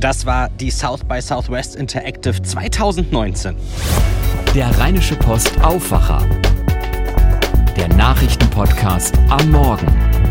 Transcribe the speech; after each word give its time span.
Das 0.00 0.24
war 0.24 0.48
die 0.48 0.70
South 0.70 1.04
by 1.04 1.20
Southwest 1.20 1.76
Interactive 1.76 2.40
2019. 2.40 3.54
Der 4.54 4.70
Rheinische 4.78 5.14
Post 5.14 5.52
Aufwacher. 5.62 6.26
Der 7.76 7.88
Nachrichtenpodcast 7.88 9.18
am 9.28 9.50
Morgen. 9.50 10.29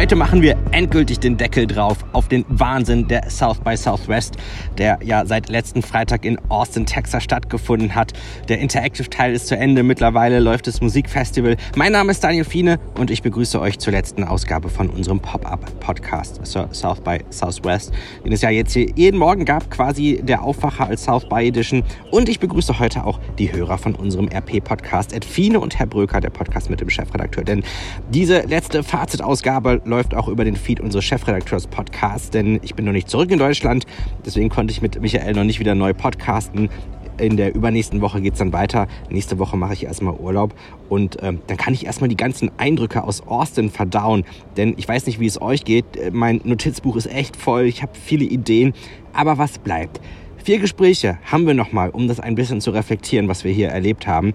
Heute 0.00 0.16
machen 0.16 0.40
wir 0.40 0.56
endgültig 0.72 1.20
den 1.20 1.36
Deckel 1.36 1.66
drauf 1.66 1.98
auf 2.12 2.26
den 2.26 2.46
Wahnsinn 2.48 3.06
der 3.08 3.28
South 3.28 3.58
by 3.58 3.76
Southwest, 3.76 4.38
der 4.78 4.98
ja 5.02 5.26
seit 5.26 5.50
letzten 5.50 5.82
Freitag 5.82 6.24
in 6.24 6.38
Austin, 6.48 6.86
Texas 6.86 7.22
stattgefunden 7.22 7.94
hat. 7.94 8.14
Der 8.48 8.60
Interactive-Teil 8.60 9.34
ist 9.34 9.46
zu 9.46 9.58
Ende. 9.58 9.82
Mittlerweile 9.82 10.40
läuft 10.40 10.68
das 10.68 10.80
Musikfestival. 10.80 11.58
Mein 11.76 11.92
Name 11.92 12.12
ist 12.12 12.24
Daniel 12.24 12.44
Fiene 12.44 12.80
und 12.98 13.10
ich 13.10 13.20
begrüße 13.20 13.60
euch 13.60 13.78
zur 13.78 13.92
letzten 13.92 14.24
Ausgabe 14.24 14.70
von 14.70 14.88
unserem 14.88 15.20
Pop-Up-Podcast 15.20 16.46
South 16.46 17.02
by 17.02 17.18
Southwest, 17.28 17.92
den 18.24 18.32
es 18.32 18.40
ja 18.40 18.48
jetzt 18.48 18.72
hier 18.72 18.90
jeden 18.94 19.18
Morgen 19.18 19.44
gab, 19.44 19.70
quasi 19.70 20.22
der 20.22 20.42
Aufwacher 20.42 20.86
als 20.86 21.04
South 21.04 21.28
by 21.28 21.46
Edition. 21.46 21.82
Und 22.10 22.30
ich 22.30 22.40
begrüße 22.40 22.78
heute 22.78 23.04
auch 23.04 23.20
die 23.38 23.52
Hörer 23.52 23.76
von 23.76 23.94
unserem 23.94 24.28
RP-Podcast, 24.28 25.12
Ed 25.12 25.26
Fiene 25.26 25.60
und 25.60 25.78
Herr 25.78 25.86
Bröker, 25.86 26.22
der 26.22 26.30
Podcast 26.30 26.70
mit 26.70 26.80
dem 26.80 26.88
Chefredakteur. 26.88 27.44
Denn 27.44 27.62
diese 28.08 28.40
letzte 28.46 28.82
Fazitausgabe 28.82 29.82
läuft 29.90 30.14
auch 30.14 30.28
über 30.28 30.44
den 30.44 30.56
Feed 30.56 30.80
unseres 30.80 31.04
Chefredakteurs 31.04 31.66
Podcasts, 31.66 32.30
denn 32.30 32.60
ich 32.62 32.74
bin 32.74 32.86
noch 32.86 32.92
nicht 32.92 33.10
zurück 33.10 33.30
in 33.30 33.38
Deutschland. 33.38 33.84
Deswegen 34.24 34.48
konnte 34.48 34.72
ich 34.72 34.80
mit 34.80 35.00
Michael 35.02 35.34
noch 35.34 35.44
nicht 35.44 35.60
wieder 35.60 35.74
neu 35.74 35.92
podcasten. 35.92 36.70
In 37.18 37.36
der 37.36 37.54
übernächsten 37.54 38.00
Woche 38.00 38.22
geht 38.22 38.34
es 38.34 38.38
dann 38.38 38.52
weiter. 38.54 38.86
Nächste 39.10 39.38
Woche 39.38 39.56
mache 39.56 39.74
ich 39.74 39.84
erstmal 39.84 40.14
Urlaub 40.14 40.54
und 40.88 41.18
ähm, 41.22 41.40
dann 41.48 41.56
kann 41.58 41.74
ich 41.74 41.84
erstmal 41.84 42.08
die 42.08 42.16
ganzen 42.16 42.50
Eindrücke 42.56 43.02
aus 43.04 43.26
Austin 43.26 43.68
verdauen. 43.68 44.24
Denn 44.56 44.74
ich 44.78 44.88
weiß 44.88 45.06
nicht, 45.06 45.20
wie 45.20 45.26
es 45.26 45.42
euch 45.42 45.64
geht. 45.64 45.84
Mein 46.12 46.40
Notizbuch 46.44 46.96
ist 46.96 47.06
echt 47.06 47.36
voll. 47.36 47.64
Ich 47.64 47.82
habe 47.82 47.92
viele 47.92 48.24
Ideen. 48.24 48.72
Aber 49.12 49.36
was 49.36 49.58
bleibt? 49.58 50.00
Vier 50.42 50.60
Gespräche 50.60 51.18
haben 51.24 51.46
wir 51.46 51.52
nochmal, 51.52 51.90
um 51.90 52.08
das 52.08 52.20
ein 52.20 52.36
bisschen 52.36 52.62
zu 52.62 52.70
reflektieren, 52.70 53.28
was 53.28 53.44
wir 53.44 53.52
hier 53.52 53.68
erlebt 53.68 54.06
haben. 54.06 54.32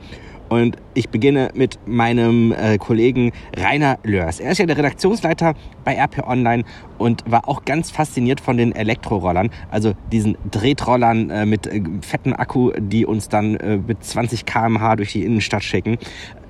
Und 0.49 0.77
ich 0.93 1.09
beginne 1.09 1.49
mit 1.55 1.79
meinem 1.85 2.51
äh, 2.51 2.77
Kollegen 2.77 3.31
Rainer 3.57 3.97
Lörs. 4.03 4.39
Er 4.39 4.51
ist 4.51 4.59
ja 4.59 4.65
der 4.65 4.77
Redaktionsleiter 4.77 5.53
bei 5.83 5.95
RP 5.95 6.27
Online 6.27 6.63
und 6.97 7.23
war 7.29 7.47
auch 7.47 7.65
ganz 7.65 7.91
fasziniert 7.91 8.39
von 8.39 8.57
den 8.57 8.75
Elektrorollern, 8.75 9.49
also 9.71 9.93
diesen 10.11 10.37
Drehtrollern 10.51 11.29
äh, 11.29 11.45
mit 11.45 11.67
äh, 11.67 11.81
fetten 12.01 12.33
Akku, 12.33 12.71
die 12.77 13.05
uns 13.05 13.27
dann 13.27 13.55
äh, 13.57 13.77
mit 13.77 14.03
20 14.03 14.45
km/h 14.45 14.95
durch 14.95 15.13
die 15.13 15.23
Innenstadt 15.23 15.63
schicken, 15.63 15.97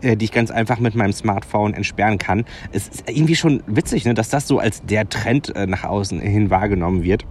äh, 0.02 0.18
die 0.18 0.26
ich 0.26 0.32
ganz 0.32 0.52
einfach 0.52 0.80
mit 0.80 0.96
meinem 0.96 1.14
Smartphone 1.14 1.74
entsperren 1.74 2.18
kann. 2.18 2.46
Es 2.72 2.88
ist 2.88 3.10
irgendwie 3.10 3.36
schon 3.36 3.64
witzig, 3.66 4.06
ne, 4.06 4.14
dass 4.14 4.30
das 4.30 4.48
so 4.48 4.60
als 4.60 4.84
der 4.84 5.10
Trend 5.10 5.56
äh, 5.56 5.68
nach 5.68 5.84
außen 5.86 6.20
hin 6.20 6.50
wahrgenommen 6.50 7.04
wird. 7.04 7.26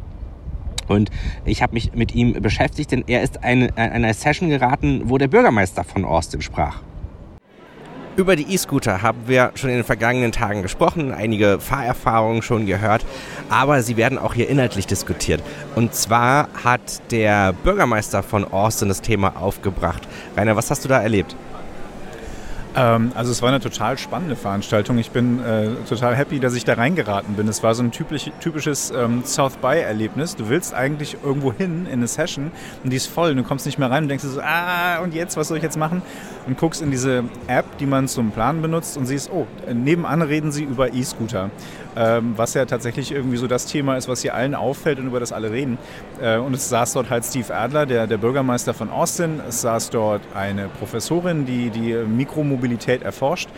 Und 0.89 1.11
ich 1.45 1.63
habe 1.63 1.75
mich 1.75 1.95
mit 1.95 2.15
ihm 2.15 2.33
beschäftigt, 2.41 2.93
denn 2.93 3.05
er 3.07 3.23
ist 3.23 3.39
in 3.43 3.71
eine 3.77 4.13
Session 4.15 4.49
geraten, 4.49 5.03
wo 5.05 5.19
der 5.19 5.29
Bürgermeister 5.29 5.85
von 5.85 6.05
Austin 6.05 6.43
sprach. 6.43 6.81
Über 8.17 8.37
die 8.37 8.55
E-Scooter 8.55 9.03
haben 9.03 9.27
wir 9.27 9.51
schon 9.57 9.71
in 9.71 9.77
den 9.77 9.85
vergangenen 9.85 10.31
Tagen 10.31 10.63
gesprochen, 10.63 11.11
einige 11.11 11.59
Fahrerfahrungen 11.59 12.43
schon 12.43 12.65
gehört, 12.65 13.05
aber 13.49 13.83
sie 13.83 13.97
werden 13.97 14.19
auch 14.19 14.35
hier 14.35 14.49
inhaltlich 14.49 14.87
diskutiert. 14.87 15.43
Und 15.75 15.95
zwar 15.95 16.49
hat 16.63 17.11
der 17.11 17.53
Bürgermeister 17.53 18.23
von 18.23 18.45
Austin 18.45 18.87
das 18.87 19.03
Thema 19.03 19.37
aufgebracht. 19.37 20.07
Rainer, 20.37 20.55
was 20.55 20.71
hast 20.71 20.85
du 20.85 20.89
da 20.89 21.03
erlebt? 21.03 21.35
Ähm, 22.77 23.13
also 23.15 23.31
es 23.31 23.43
war 23.43 23.51
eine 23.51 23.61
total 23.61 23.99
spannende 23.99 24.37
Veranstaltung. 24.37 24.99
Ich 24.99 25.11
bin 25.11 25.43
äh, 25.45 25.69
total 25.89 26.17
happy, 26.17 26.41
dass 26.41 26.55
ich 26.55 26.65
da 26.65 26.75
reingeraten 26.75 27.35
bin. 27.35 27.47
Es 27.49 27.63
war 27.63 27.75
so 27.75 27.83
ein 27.83 27.93
typisch, 27.93 28.31
typisches 28.41 28.91
ähm, 28.91 29.25
South 29.25 29.57
By-Erlebnis. 29.59 30.37
Du 30.37 30.49
willst 30.49 30.75
eigentlich 30.75 31.19
irgendwo 31.23 31.53
hin 31.53 31.87
in 31.87 31.93
eine 31.93 32.09
Session 32.09 32.51
und 32.83 32.91
die 32.91 32.97
ist 32.97 33.07
voll. 33.07 33.31
Und 33.31 33.37
du 33.37 33.43
kommst 33.45 33.67
nicht 33.67 33.79
mehr 33.79 33.91
rein 33.91 34.05
und 34.05 34.09
denkst 34.09 34.25
so, 34.25 34.41
ah, 34.41 34.99
und 35.03 35.15
jetzt, 35.15 35.37
was 35.37 35.49
soll 35.49 35.59
ich 35.59 35.63
jetzt 35.63 35.79
machen? 35.79 36.03
Und 36.47 36.59
guckst 36.59 36.83
in 36.83 36.91
diese 36.91 37.25
App, 37.47 37.79
die 37.79 37.87
man 37.87 38.09
zum 38.09 38.33
Planen 38.33 38.61
benutzt 38.61 38.97
und 38.97 39.07
siehst, 39.07 39.31
oh, 39.33 39.47
nebenan 39.73 40.23
reden 40.23 40.51
sie 40.53 40.65
über 40.65 40.93
E-Scooter 40.93 41.51
ähm, 41.97 42.35
was 42.37 42.55
ja 42.55 42.65
tatsächlich 42.65 43.13
irgendwie 43.13 43.37
so 43.37 43.47
das 43.47 43.67
Thema 43.67 43.97
ist, 43.97 44.09
was 44.09 44.23
hier 44.23 44.35
allen 44.35 44.55
auffällt 44.55 44.99
und 44.99 45.07
über 45.07 45.21
das 45.21 45.33
alle 45.33 45.51
reden. 45.51 45.79
Äh, 46.21 46.39
und 46.39 46.55
es 46.55 46.69
saß 46.69 46.95
dort 46.95 47.11
halt 47.11 47.25
Steve 47.25 47.55
Adler, 47.55 47.87
der, 47.87 48.07
der 48.07 48.19
Bürgermeister 48.19 48.75
von 48.75 48.91
Austin. 48.91 49.41
Es 49.49 49.61
saß 49.63 49.91
dort 49.91 50.23
eine 50.35 50.69
Professorin, 50.69 51.47
die 51.47 51.71
die 51.71 51.95
Mikromobilität 51.95 52.64
erforscht. 53.03 53.49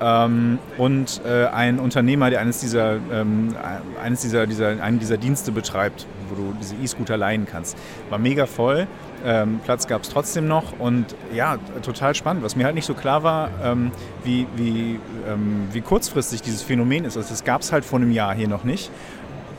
Ähm, 0.00 0.58
und 0.76 1.20
äh, 1.26 1.46
ein 1.46 1.78
Unternehmer, 1.78 2.30
der 2.30 2.40
eines 2.40 2.60
dieser, 2.60 2.98
ähm, 3.12 3.54
eines 4.02 4.20
dieser, 4.20 4.46
dieser, 4.46 4.82
einen 4.82 5.00
dieser 5.00 5.16
Dienste 5.16 5.50
betreibt, 5.50 6.06
wo 6.28 6.36
du 6.36 6.54
diese 6.60 6.76
E-Scooter 6.76 7.16
leihen 7.16 7.46
kannst. 7.46 7.76
War 8.10 8.18
mega 8.18 8.46
voll. 8.46 8.86
Ähm, 9.24 9.60
Platz 9.64 9.88
gab 9.88 10.02
es 10.02 10.10
trotzdem 10.10 10.46
noch 10.46 10.78
und 10.78 11.16
ja, 11.34 11.58
total 11.82 12.14
spannend. 12.14 12.44
Was 12.44 12.54
mir 12.54 12.64
halt 12.64 12.76
nicht 12.76 12.86
so 12.86 12.94
klar 12.94 13.24
war, 13.24 13.50
ähm, 13.64 13.90
wie, 14.22 14.46
wie, 14.54 15.00
ähm, 15.28 15.66
wie 15.72 15.80
kurzfristig 15.80 16.42
dieses 16.42 16.62
Phänomen 16.62 17.04
ist. 17.04 17.16
Also 17.16 17.30
das 17.30 17.42
gab 17.42 17.62
es 17.62 17.72
halt 17.72 17.84
vor 17.84 17.98
einem 17.98 18.12
Jahr 18.12 18.34
hier 18.34 18.48
noch 18.48 18.64
nicht 18.64 18.90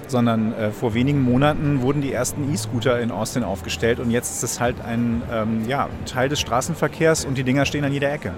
sondern 0.07 0.53
äh, 0.53 0.71
vor 0.71 0.95
wenigen 0.95 1.21
Monaten 1.21 1.83
wurden 1.83 2.01
die 2.01 2.11
ersten 2.11 2.51
E-Scooter 2.51 2.99
in 2.99 3.11
Austin 3.11 3.43
aufgestellt 3.43 3.99
und 3.99 4.09
jetzt 4.09 4.31
ist 4.31 4.41
es 4.41 4.59
halt 4.59 4.81
ein 4.81 5.21
ähm, 5.31 5.67
ja, 5.67 5.87
Teil 6.07 6.29
des 6.29 6.39
Straßenverkehrs 6.39 7.25
und 7.25 7.37
die 7.37 7.43
Dinger 7.43 7.65
stehen 7.65 7.83
an 7.83 7.93
jeder 7.93 8.11
Ecke. 8.11 8.33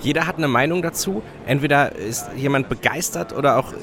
Jeder 0.00 0.26
hat 0.26 0.38
eine 0.38 0.48
Meinung 0.48 0.82
dazu. 0.82 1.22
Entweder 1.46 1.94
ist 1.94 2.30
jemand 2.36 2.68
begeistert 2.68 3.32
oder 3.32 3.58
auch 3.58 3.74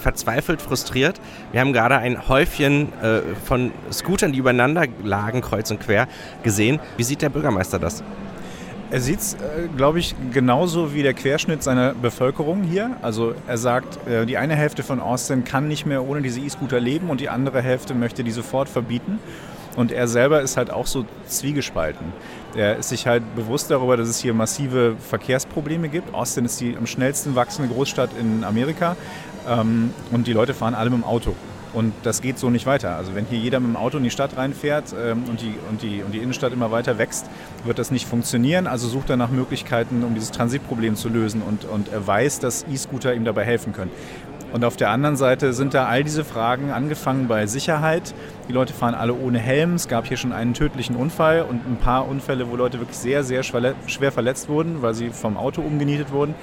verzweifelt, 0.00 0.62
frustriert. 0.62 1.20
Wir 1.50 1.60
haben 1.60 1.72
gerade 1.72 1.96
ein 1.98 2.28
Häufchen 2.28 2.92
äh, 3.02 3.20
von 3.44 3.72
Scootern, 3.90 4.32
die 4.32 4.38
übereinander 4.38 4.86
lagen, 5.02 5.40
kreuz 5.40 5.70
und 5.70 5.80
quer, 5.80 6.06
gesehen. 6.44 6.78
Wie 6.96 7.02
sieht 7.02 7.22
der 7.22 7.28
Bürgermeister 7.28 7.80
das? 7.80 8.04
Er 8.88 9.00
sieht 9.00 9.18
es, 9.18 9.34
äh, 9.34 9.66
glaube 9.76 9.98
ich, 9.98 10.14
genauso 10.32 10.94
wie 10.94 11.02
der 11.02 11.12
Querschnitt 11.12 11.64
seiner 11.64 11.92
Bevölkerung 11.92 12.62
hier. 12.62 12.96
Also 13.02 13.34
er 13.48 13.58
sagt, 13.58 14.06
äh, 14.06 14.26
die 14.26 14.36
eine 14.36 14.54
Hälfte 14.54 14.84
von 14.84 15.00
Austin 15.00 15.42
kann 15.42 15.66
nicht 15.66 15.86
mehr 15.86 16.06
ohne 16.06 16.22
diese 16.22 16.38
E-Scooter 16.38 16.78
leben 16.78 17.10
und 17.10 17.20
die 17.20 17.28
andere 17.28 17.60
Hälfte 17.60 17.94
möchte 17.94 18.22
die 18.22 18.30
sofort 18.30 18.68
verbieten. 18.68 19.18
Und 19.74 19.90
er 19.90 20.06
selber 20.06 20.40
ist 20.40 20.56
halt 20.56 20.70
auch 20.70 20.86
so 20.86 21.04
zwiegespalten. 21.26 22.12
Er 22.56 22.76
ist 22.76 22.88
sich 22.88 23.06
halt 23.06 23.22
bewusst 23.36 23.70
darüber, 23.70 23.98
dass 23.98 24.08
es 24.08 24.18
hier 24.18 24.32
massive 24.32 24.96
Verkehrsprobleme 24.98 25.90
gibt. 25.90 26.14
Austin 26.14 26.46
ist 26.46 26.58
die 26.60 26.74
am 26.76 26.86
schnellsten 26.86 27.34
wachsende 27.34 27.72
Großstadt 27.72 28.10
in 28.18 28.44
Amerika. 28.44 28.96
Ähm, 29.46 29.92
und 30.10 30.26
die 30.26 30.32
Leute 30.32 30.54
fahren 30.54 30.74
alle 30.74 30.88
mit 30.88 31.00
dem 31.00 31.04
Auto. 31.04 31.34
Und 31.74 31.92
das 32.04 32.22
geht 32.22 32.38
so 32.38 32.48
nicht 32.48 32.64
weiter. 32.64 32.96
Also 32.96 33.14
wenn 33.14 33.26
hier 33.26 33.38
jeder 33.38 33.60
mit 33.60 33.68
dem 33.68 33.76
Auto 33.76 33.98
in 33.98 34.04
die 34.04 34.10
Stadt 34.10 34.38
reinfährt 34.38 34.94
ähm, 34.98 35.24
und, 35.28 35.42
die, 35.42 35.54
und, 35.68 35.82
die, 35.82 36.02
und 36.02 36.12
die 36.12 36.18
Innenstadt 36.18 36.54
immer 36.54 36.70
weiter 36.70 36.96
wächst, 36.96 37.26
wird 37.64 37.78
das 37.78 37.90
nicht 37.90 38.08
funktionieren. 38.08 38.66
Also 38.66 38.88
sucht 38.88 39.10
er 39.10 39.18
nach 39.18 39.30
Möglichkeiten, 39.30 40.02
um 40.02 40.14
dieses 40.14 40.30
Transitproblem 40.30 40.96
zu 40.96 41.10
lösen. 41.10 41.42
Und, 41.42 41.66
und 41.66 41.92
er 41.92 42.06
weiß, 42.06 42.40
dass 42.40 42.64
E-Scooter 42.72 43.12
ihm 43.12 43.26
dabei 43.26 43.44
helfen 43.44 43.74
können. 43.74 43.90
Und 44.56 44.64
auf 44.64 44.78
der 44.78 44.88
anderen 44.88 45.16
Seite 45.16 45.52
sind 45.52 45.74
da 45.74 45.84
all 45.84 46.02
diese 46.02 46.24
Fragen, 46.24 46.70
angefangen 46.70 47.28
bei 47.28 47.46
Sicherheit. 47.46 48.14
Die 48.48 48.52
Leute 48.52 48.72
fahren 48.72 48.94
alle 48.94 49.12
ohne 49.12 49.38
Helm. 49.38 49.74
Es 49.74 49.86
gab 49.86 50.06
hier 50.06 50.16
schon 50.16 50.32
einen 50.32 50.54
tödlichen 50.54 50.96
Unfall 50.96 51.42
und 51.42 51.66
ein 51.66 51.76
paar 51.76 52.08
Unfälle, 52.08 52.50
wo 52.50 52.56
Leute 52.56 52.78
wirklich 52.78 52.96
sehr, 52.96 53.22
sehr 53.22 53.42
schwer 53.42 54.12
verletzt 54.12 54.48
wurden, 54.48 54.80
weil 54.80 54.94
sie 54.94 55.10
vom 55.10 55.36
Auto 55.36 55.60
umgenietet 55.60 56.10
wurden. 56.10 56.34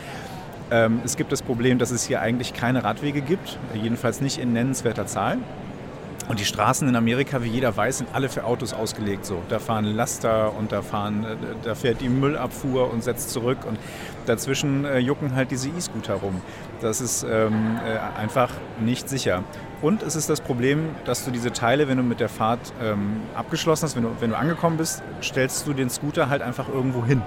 Ähm, 0.70 1.02
es 1.04 1.18
gibt 1.18 1.32
das 1.32 1.42
Problem, 1.42 1.80
dass 1.80 1.90
es 1.90 2.04
hier 2.04 2.22
eigentlich 2.22 2.54
keine 2.54 2.84
Radwege 2.84 3.22
gibt, 3.22 3.58
jedenfalls 3.74 4.22
nicht 4.22 4.38
in 4.38 4.54
nennenswerter 4.54 5.08
Zahl. 5.08 5.40
Und 6.30 6.40
die 6.40 6.46
Straßen 6.46 6.88
in 6.88 6.96
Amerika, 6.96 7.44
wie 7.44 7.50
jeder 7.50 7.76
weiß, 7.76 7.98
sind 7.98 8.10
alle 8.14 8.30
für 8.30 8.46
Autos 8.46 8.74
ausgelegt. 8.74 9.26
So, 9.26 9.42
da 9.50 9.60
fahren 9.60 9.86
Laster 9.86 10.56
und 10.56 10.72
da 10.72 10.82
fahren, 10.82 11.26
äh, 11.26 11.36
da 11.64 11.76
fährt 11.76 12.00
die 12.00 12.10
Müllabfuhr 12.10 12.92
und 12.92 13.04
setzt 13.04 13.32
zurück 13.32 13.60
und 13.68 13.78
dazwischen 14.26 14.86
äh, 14.86 15.00
jucken 15.00 15.36
halt 15.36 15.52
diese 15.52 15.70
E-Scooter 15.70 16.16
rum. 16.16 16.42
Das 16.82 17.02
ist 17.02 17.24
ähm, 17.24 17.78
äh, 17.86 18.20
einfach 18.20 18.50
nicht 18.80 19.10
sicher. 19.10 19.44
Und 19.82 20.02
es 20.02 20.16
ist 20.16 20.30
das 20.30 20.40
Problem, 20.40 20.92
dass 21.04 21.26
du 21.26 21.32
diese 21.32 21.52
Teile, 21.52 21.90
wenn 21.90 21.98
du 21.98 22.04
mit 22.04 22.22
der 22.22 22.30
Fahrt 22.30 22.72
ähm, 22.82 23.22
abgeschlossen 23.36 23.84
hast, 23.84 23.96
wenn 23.98 24.04
du, 24.04 24.12
wenn 24.22 24.30
du 24.30 24.38
angekommen 24.38 24.78
bist, 24.78 25.04
stellst 25.22 25.68
du 25.68 25.74
den 25.74 25.90
Scooter 25.90 26.30
halt 26.30 26.42
einfach 26.42 26.70
irgendwo 26.70 27.06
hin. 27.06 27.22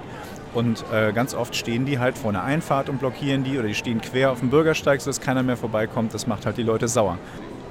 Und 0.55 0.83
äh, 0.91 1.13
ganz 1.13 1.35
oft 1.35 1.55
stehen 1.55 1.85
die 1.85 1.99
halt 1.99 2.17
vor 2.17 2.31
einer 2.31 2.43
Einfahrt 2.43 2.89
und 2.89 2.97
blockieren 2.97 3.43
die 3.43 3.59
oder 3.59 3.67
die 3.67 3.75
stehen 3.75 4.01
quer 4.01 4.31
auf 4.31 4.39
dem 4.39 4.49
Bürgersteig, 4.49 5.01
sodass 5.01 5.21
keiner 5.21 5.43
mehr 5.43 5.55
vorbeikommt. 5.55 6.15
Das 6.15 6.25
macht 6.25 6.47
halt 6.47 6.57
die 6.57 6.63
Leute 6.63 6.87
sauer. 6.87 7.19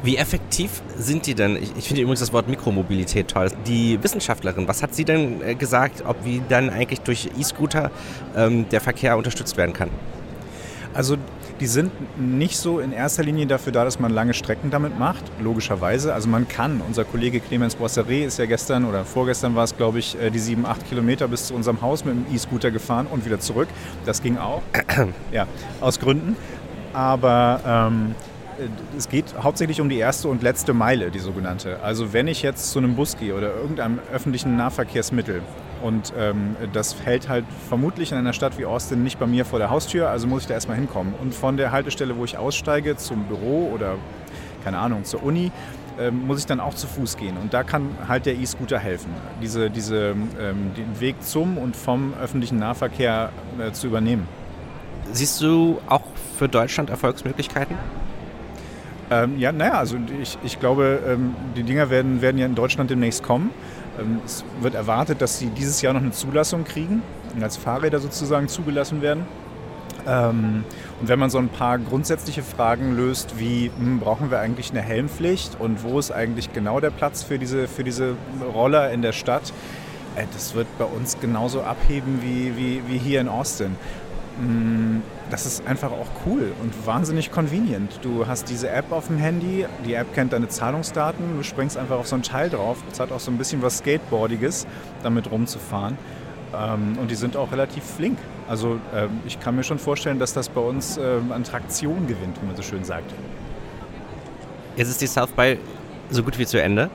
Wie 0.03 0.17
effektiv 0.17 0.83
sind 0.97 1.27
die 1.27 1.35
denn? 1.35 1.57
Ich, 1.57 1.73
ich 1.77 1.89
finde 1.89 2.03
übrigens 2.03 2.21
das 2.21 2.33
Wort 2.33 2.49
Mikromobilität 2.49 3.29
toll. 3.29 3.51
Die 3.67 4.03
Wissenschaftlerin, 4.03 4.69
was 4.69 4.83
hat 4.83 4.95
sie 4.95 5.05
denn 5.05 5.43
äh, 5.43 5.55
gesagt, 5.55 6.05
ob 6.07 6.25
wie 6.25 6.43
dann 6.49 6.71
eigentlich 6.71 7.01
durch 7.01 7.31
E-Scooter 7.39 7.91
ähm, 8.37 8.69
der 8.69 8.81
Verkehr 8.81 9.17
unterstützt 9.17 9.57
werden 9.57 9.73
kann? 9.73 9.91
Also 10.95 11.17
die 11.61 11.67
sind 11.67 11.91
nicht 12.19 12.57
so 12.57 12.81
in 12.81 12.93
erster 12.93 13.23
Linie 13.23 13.47
dafür 13.47 13.73
da, 13.73 13.85
dass 13.85 13.99
man 13.99 14.13
lange 14.13 14.35
Strecken 14.35 14.71
damit 14.71 14.99
macht, 14.99 15.25
logischerweise. 15.41 16.13
Also 16.13 16.29
man 16.29 16.49
kann, 16.49 16.83
unser 16.87 17.05
Kollege 17.05 17.41
Clemens 17.41 17.77
Boisseret 17.77 18.27
ist 18.27 18.39
ja 18.39 18.47
gestern 18.47 18.85
oder 18.85 19.05
vorgestern 19.05 19.55
war 19.55 19.65
es, 19.65 19.77
glaube 19.77 19.99
ich, 19.99 20.21
äh, 20.21 20.31
die 20.31 20.39
sieben, 20.39 20.67
acht 20.67 20.87
Kilometer 20.89 21.29
bis 21.29 21.47
zu 21.47 21.55
unserem 21.55 21.81
Haus 21.81 22.05
mit 22.05 22.15
dem 22.15 22.35
E-Scooter 22.35 22.71
gefahren 22.71 23.07
und 23.11 23.25
wieder 23.25 23.41
zurück. 23.41 23.69
Das 24.05 24.23
ging 24.23 24.37
auch, 24.37 24.63
ja, 25.33 25.47
aus 25.81 25.99
Gründen. 25.99 26.37
Aber 26.93 27.61
ähm, 27.67 28.15
es 28.97 29.09
geht 29.09 29.35
hauptsächlich 29.43 29.81
um 29.81 29.89
die 29.89 29.99
erste 29.99 30.29
und 30.29 30.43
letzte 30.43 30.73
Meile, 30.73 31.11
die 31.11 31.19
sogenannte. 31.19 31.81
Also 31.83 32.13
wenn 32.13 32.29
ich 32.29 32.43
jetzt 32.43 32.71
zu 32.71 32.79
einem 32.79 32.97
Bus 32.97 33.17
gehe 33.17 33.35
oder 33.35 33.55
irgendeinem 33.55 33.99
öffentlichen 34.13 34.57
Nahverkehrsmittel 34.57 35.43
und 35.83 36.13
ähm, 36.19 36.57
das 36.73 36.97
hält 37.05 37.29
halt 37.29 37.45
vermutlich 37.69 38.13
in 38.13 38.19
einer 38.19 38.33
Stadt 38.33 38.59
wie 38.59 38.65
Austin 38.65 39.03
nicht 39.03 39.19
bei 39.19 39.27
mir 39.27 39.45
vor 39.45 39.59
der 39.59 39.71
Haustür, 39.71 40.09
also 40.09 40.27
muss 40.27 40.43
ich 40.43 40.49
da 40.49 40.55
erstmal 40.55 40.77
hinkommen. 40.77 41.15
Und 41.21 41.35
von 41.35 41.57
der 41.57 41.73
Haltestelle, 41.73 42.17
wo 42.17 42.25
ich 42.25 42.39
aussteige, 42.39 42.97
zum 42.97 43.25
Büro 43.25 43.71
oder 43.75 43.97
keine 44.65 44.79
Ahnung, 44.79 45.05
zur 45.05 45.23
Uni, 45.23 45.53
ähm, 45.99 46.27
muss 46.27 46.41
ich 46.41 46.47
dann 46.47 46.61
auch 46.61 46.75
zu 46.75 46.87
Fuß 46.87 47.17
gehen. 47.17 47.37
Und 47.37 47.55
da 47.55 47.63
kann 47.63 47.89
halt 48.09 48.27
der 48.27 48.37
E-Scooter 48.37 48.79
helfen, 48.79 49.15
diese, 49.43 49.71
diese, 49.71 50.15
ähm, 50.41 50.73
den 50.77 51.01
Weg 51.01 51.23
zum 51.23 51.57
und 51.57 51.77
vom 51.77 52.15
öffentlichen 52.21 52.59
Nahverkehr 52.59 53.31
äh, 53.59 53.73
zu 53.73 53.87
übernehmen. 53.87 54.27
Siehst 55.13 55.41
du 55.41 55.79
auch 55.87 56.03
für 56.37 56.49
Deutschland 56.49 56.91
Erfolgsmöglichkeiten? 56.91 57.77
Ähm, 59.11 59.39
ja, 59.39 59.53
naja, 59.53 59.75
also 59.75 59.97
ich, 60.21 60.37
ich 60.43 60.59
glaube, 60.59 61.01
ähm, 61.07 61.35
die 61.57 61.63
Dinger 61.63 61.91
werden, 61.91 62.23
werden 62.23 62.39
ja 62.39 62.47
in 62.47 62.55
Deutschland 62.55 62.91
demnächst 62.91 63.23
kommen. 63.23 63.51
Ähm, 64.01 64.21
es 64.25 64.45
wird 64.61 64.75
erwartet, 64.75 65.23
dass 65.23 65.39
sie 65.39 65.47
dieses 65.51 65.81
Jahr 65.81 65.93
noch 65.93 66.01
eine 66.01 66.11
Zulassung 66.11 66.65
kriegen 66.65 67.03
und 67.35 67.43
als 67.43 67.57
Fahrräder 67.57 68.01
sozusagen 68.01 68.49
zugelassen 68.49 69.03
werden. 69.03 69.27
Ähm, 70.07 70.65
und 71.01 71.09
wenn 71.09 71.19
man 71.19 71.31
so 71.31 71.39
ein 71.39 71.49
paar 71.49 71.79
grundsätzliche 71.79 72.43
Fragen 72.43 72.97
löst, 72.97 73.39
wie 73.39 73.71
hm, 73.77 74.01
brauchen 74.01 74.31
wir 74.31 74.41
eigentlich 74.41 74.71
eine 74.71 74.83
Helmpflicht 74.83 75.57
und 75.59 75.83
wo 75.83 75.99
ist 75.99 76.11
eigentlich 76.11 76.53
genau 76.53 76.81
der 76.81 76.91
Platz 76.91 77.23
für 77.23 77.39
diese, 77.39 77.69
für 77.69 77.85
diese 77.85 78.15
Roller 78.55 78.91
in 78.91 79.03
der 79.03 79.13
Stadt, 79.13 79.53
äh, 80.17 80.25
das 80.33 80.55
wird 80.55 80.67
bei 80.79 80.85
uns 80.85 81.19
genauso 81.21 81.63
abheben 81.63 82.21
wie, 82.23 82.57
wie, 82.57 82.83
wie 82.89 82.99
hier 82.99 83.21
in 83.21 83.29
Austin. 83.29 83.77
Hm, 84.39 85.03
das 85.31 85.45
ist 85.45 85.67
einfach 85.67 85.91
auch 85.91 86.09
cool 86.25 86.53
und 86.63 86.87
wahnsinnig 86.87 87.33
convenient. 87.33 87.99
Du 88.03 88.27
hast 88.27 88.49
diese 88.49 88.71
App 88.71 88.93
auf 88.93 89.09
dem 89.09 89.19
Handy, 89.19 89.67
die 89.85 89.95
App 89.95 90.15
kennt 90.15 90.33
deine 90.33 90.49
Zahlungsdaten, 90.49 91.37
du 91.37 91.43
springst 91.43 91.77
einfach 91.77 91.99
auf 91.99 92.07
so 92.07 92.17
ein 92.17 92.23
Teil 92.23 92.49
drauf. 92.49 92.79
Es 92.91 93.01
hat 93.01 93.11
auch 93.11 93.21
so 93.21 93.31
ein 93.31 93.39
bisschen 93.39 93.63
was 93.63 93.79
Skateboardiges, 93.79 94.67
damit 95.03 95.31
rumzufahren. 95.31 95.99
Ähm, 96.55 96.97
und 97.01 97.11
die 97.11 97.17
sind 97.17 97.37
auch 97.37 97.51
relativ 97.51 97.83
flink. 97.85 98.19
Also 98.49 98.79
ähm, 98.95 99.21
ich 99.27 99.41
kann 99.41 99.57
mir 99.57 99.65
schon 99.65 99.79
vorstellen, 99.79 100.19
dass 100.19 100.33
das 100.33 100.49
bei 100.49 100.61
uns 100.61 100.97
ähm, 100.97 101.33
an 101.33 101.43
Traktion 101.43 102.07
gewinnt, 102.07 102.41
wie 102.41 102.47
man 102.47 102.55
so 102.55 102.63
schön 102.63 102.85
sagt. 102.85 103.13
Jetzt 104.77 104.89
ist 104.89 105.01
die 105.01 105.07
South 105.07 105.33
by 105.33 105.59
so 106.11 106.23
gut 106.23 106.39
wie 106.39 106.47
zu 106.47 106.63
Ende. 106.63 106.91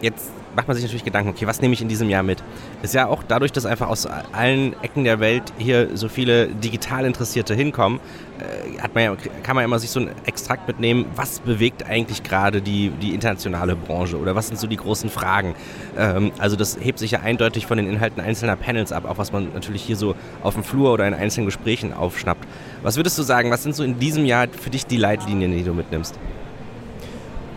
Jetzt 0.00 0.30
macht 0.54 0.68
man 0.68 0.76
sich 0.76 0.84
natürlich 0.84 1.04
Gedanken, 1.04 1.30
okay, 1.30 1.46
was 1.46 1.60
nehme 1.60 1.74
ich 1.74 1.82
in 1.82 1.88
diesem 1.88 2.08
Jahr 2.08 2.22
mit? 2.22 2.42
Ist 2.82 2.94
ja 2.94 3.06
auch 3.06 3.22
dadurch, 3.26 3.52
dass 3.52 3.66
einfach 3.66 3.88
aus 3.88 4.06
allen 4.06 4.74
Ecken 4.82 5.04
der 5.04 5.20
Welt 5.20 5.52
hier 5.58 5.96
so 5.96 6.08
viele 6.08 6.48
digital 6.48 7.04
Interessierte 7.04 7.54
hinkommen, 7.54 8.00
äh, 8.38 8.80
hat 8.80 8.94
man 8.94 9.04
ja, 9.04 9.16
kann 9.42 9.54
man 9.54 9.62
ja 9.62 9.66
immer 9.66 9.78
sich 9.78 9.90
so 9.90 10.00
einen 10.00 10.10
Extrakt 10.24 10.66
mitnehmen, 10.66 11.06
was 11.14 11.40
bewegt 11.40 11.86
eigentlich 11.86 12.22
gerade 12.22 12.62
die, 12.62 12.90
die 12.90 13.14
internationale 13.14 13.76
Branche 13.76 14.18
oder 14.18 14.34
was 14.34 14.48
sind 14.48 14.58
so 14.58 14.66
die 14.66 14.76
großen 14.76 15.10
Fragen? 15.10 15.54
Ähm, 15.96 16.32
also 16.38 16.56
das 16.56 16.78
hebt 16.80 16.98
sich 16.98 17.12
ja 17.12 17.20
eindeutig 17.20 17.66
von 17.66 17.76
den 17.76 17.88
Inhalten 17.88 18.20
einzelner 18.20 18.56
Panels 18.56 18.92
ab, 18.92 19.08
auch 19.08 19.18
was 19.18 19.32
man 19.32 19.48
natürlich 19.54 19.82
hier 19.82 19.96
so 19.96 20.14
auf 20.42 20.54
dem 20.54 20.64
Flur 20.64 20.92
oder 20.92 21.06
in 21.06 21.14
einzelnen 21.14 21.46
Gesprächen 21.46 21.92
aufschnappt. 21.92 22.46
Was 22.82 22.96
würdest 22.96 23.18
du 23.18 23.22
sagen, 23.22 23.50
was 23.50 23.62
sind 23.62 23.74
so 23.74 23.84
in 23.84 23.98
diesem 23.98 24.24
Jahr 24.24 24.48
für 24.48 24.70
dich 24.70 24.86
die 24.86 24.96
Leitlinien, 24.96 25.52
die 25.52 25.62
du 25.62 25.72
mitnimmst? 25.72 26.18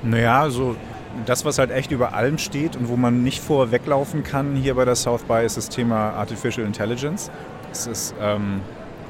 Naja, 0.04 0.50
so 0.50 0.76
das, 1.26 1.46
was 1.46 1.58
halt 1.58 1.72
echt 1.72 1.92
über 1.92 2.14
allem 2.14 2.38
steht 2.38 2.76
und 2.76 2.90
wo 2.90 2.96
man 2.96 3.24
nicht 3.24 3.42
vorweglaufen 3.42 4.24
kann 4.24 4.56
hier 4.56 4.76
bei 4.76 4.86
der 4.86 4.96
South 4.96 5.24
by, 5.24 5.46
ist 5.46 5.58
das 5.58 5.70
Thema 5.70 6.12
Artificial 6.12 6.66
Intelligence. 6.66 7.32
Es 7.72 7.88
ist 7.88 8.16
ähm, 8.22 8.62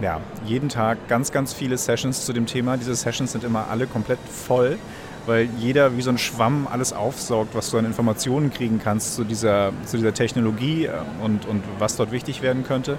ja, 0.01 0.19
jeden 0.45 0.69
Tag 0.69 1.07
ganz, 1.07 1.31
ganz 1.31 1.53
viele 1.53 1.77
Sessions 1.77 2.25
zu 2.25 2.33
dem 2.33 2.45
Thema. 2.45 2.77
Diese 2.77 2.95
Sessions 2.95 3.31
sind 3.31 3.43
immer 3.43 3.67
alle 3.69 3.87
komplett 3.87 4.19
voll, 4.29 4.77
weil 5.25 5.49
jeder 5.59 5.97
wie 5.97 6.01
so 6.01 6.09
ein 6.09 6.17
Schwamm 6.17 6.67
alles 6.71 6.93
aufsaugt, 6.93 7.55
was 7.55 7.71
du 7.71 7.77
an 7.77 7.85
Informationen 7.85 8.51
kriegen 8.51 8.79
kannst 8.83 9.15
zu 9.15 9.23
dieser, 9.23 9.71
zu 9.85 9.97
dieser 9.97 10.13
Technologie 10.13 10.85
äh, 10.85 10.91
und, 11.23 11.45
und 11.45 11.63
was 11.79 11.95
dort 11.95 12.11
wichtig 12.11 12.41
werden 12.41 12.63
könnte. 12.63 12.97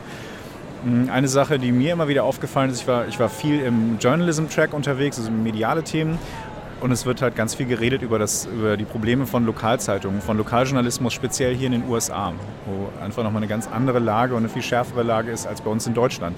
Hm, 0.85 1.11
eine 1.11 1.29
Sache, 1.29 1.59
die 1.59 1.73
mir 1.73 1.93
immer 1.93 2.09
wieder 2.09 2.25
aufgefallen 2.25 2.71
ist, 2.71 2.83
ich 2.83 2.89
war, 2.89 3.09
ich 3.09 3.19
war 3.19 3.29
viel 3.29 3.61
im 3.61 3.99
Journalism-Track 3.99 4.73
unterwegs, 4.73 5.19
also 5.19 5.31
mediale 5.31 5.83
Themen. 5.83 6.19
Und 6.81 6.93
es 6.93 7.07
wird 7.07 7.23
halt 7.23 7.35
ganz 7.35 7.57
viel 7.57 7.67
geredet 7.67 8.03
über, 8.03 8.21
das, 8.21 8.47
über 8.47 8.77
die 8.77 8.85
Probleme 8.85 9.27
von 9.27 9.45
Lokalzeitungen, 9.45 10.21
von 10.21 10.37
Lokaljournalismus, 10.37 11.13
speziell 11.13 11.57
hier 11.57 11.67
in 11.67 11.73
den 11.73 11.89
USA, 11.89 12.33
wo 12.67 13.05
einfach 13.05 13.25
nochmal 13.25 13.43
eine 13.43 13.49
ganz 13.49 13.67
andere 13.67 13.99
Lage 13.99 14.35
und 14.35 14.41
eine 14.41 14.49
viel 14.49 14.63
schärfere 14.63 15.03
Lage 15.03 15.33
ist 15.33 15.47
als 15.47 15.61
bei 15.61 15.71
uns 15.71 15.89
in 15.89 15.95
Deutschland. 15.95 16.37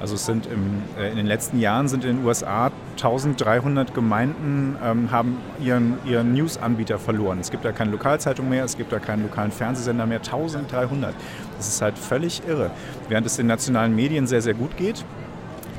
Also 0.00 0.14
es 0.14 0.24
sind 0.24 0.46
im, 0.46 0.82
äh, 0.98 1.10
in 1.10 1.16
den 1.16 1.26
letzten 1.26 1.60
Jahren 1.60 1.88
sind 1.88 2.04
in 2.04 2.16
den 2.16 2.26
USA 2.26 2.72
1300 2.92 3.94
Gemeinden 3.94 4.76
ähm, 4.82 5.10
haben 5.12 5.36
ihren, 5.62 5.98
ihren 6.06 6.32
News-Anbieter 6.32 6.98
verloren. 6.98 7.38
Es 7.38 7.50
gibt 7.50 7.64
da 7.64 7.72
keine 7.72 7.90
Lokalzeitung 7.90 8.48
mehr, 8.48 8.64
es 8.64 8.76
gibt 8.76 8.92
da 8.92 8.98
keinen 8.98 9.22
lokalen 9.22 9.52
Fernsehsender 9.52 10.06
mehr, 10.06 10.18
1300. 10.18 11.14
Das 11.56 11.68
ist 11.68 11.82
halt 11.82 11.98
völlig 11.98 12.42
irre. 12.48 12.70
Während 13.08 13.26
es 13.26 13.36
den 13.36 13.46
nationalen 13.46 13.94
Medien 13.94 14.26
sehr, 14.26 14.42
sehr 14.42 14.54
gut 14.54 14.76
geht, 14.76 15.04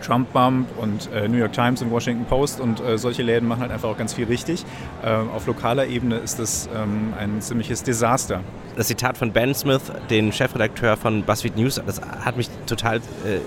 Trump 0.04 0.32
Bump 0.34 0.68
und 0.78 1.10
äh, 1.12 1.28
New 1.28 1.38
York 1.38 1.54
Times 1.54 1.82
und 1.82 1.92
Washington 1.92 2.26
Post 2.26 2.60
und 2.60 2.80
äh, 2.82 2.98
solche 2.98 3.24
Läden 3.24 3.48
machen 3.48 3.62
halt 3.62 3.72
einfach 3.72 3.90
auch 3.90 3.98
ganz 3.98 4.14
viel 4.14 4.26
richtig. 4.26 4.66
Äh, 5.04 5.10
auf 5.10 5.48
lokaler 5.48 5.88
Ebene 5.88 6.18
ist 6.18 6.40
das 6.40 6.70
ähm, 6.76 7.14
ein 7.18 7.42
ziemliches 7.42 7.84
Desaster. 7.84 8.42
Das 8.76 8.88
Zitat 8.88 9.18
von 9.18 9.32
Ben 9.32 9.54
Smith, 9.54 9.82
den 10.10 10.32
Chefredakteur 10.32 10.98
von 10.98 11.24
BuzzFeed 11.24 11.58
News, 11.58 11.82
das 11.86 12.02
hat 12.02 12.38
mich 12.38 12.50
total 12.66 12.98
äh, 12.98 13.40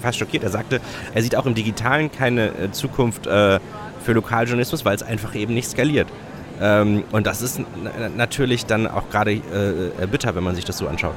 fast 0.00 0.18
schockiert. 0.18 0.42
Er 0.44 0.50
sagte, 0.50 0.80
er 1.14 1.22
sieht 1.22 1.36
auch 1.36 1.46
im 1.46 1.54
Digitalen 1.54 2.10
keine 2.10 2.48
äh, 2.48 2.70
Zukunft 2.72 3.26
äh, 3.26 3.60
für 4.04 4.12
Lokaljournalismus, 4.12 4.84
weil 4.84 4.96
es 4.96 5.02
einfach 5.02 5.34
eben 5.34 5.54
nicht 5.54 5.70
skaliert. 5.70 6.08
Ähm, 6.60 7.04
und 7.12 7.26
das 7.26 7.42
ist 7.42 7.60
natürlich 8.16 8.66
dann 8.66 8.86
auch 8.86 9.08
gerade 9.10 9.40
bitter, 10.10 10.34
wenn 10.34 10.42
man 10.42 10.54
sich 10.54 10.64
das 10.64 10.78
so 10.78 10.88
anschaut. 10.88 11.14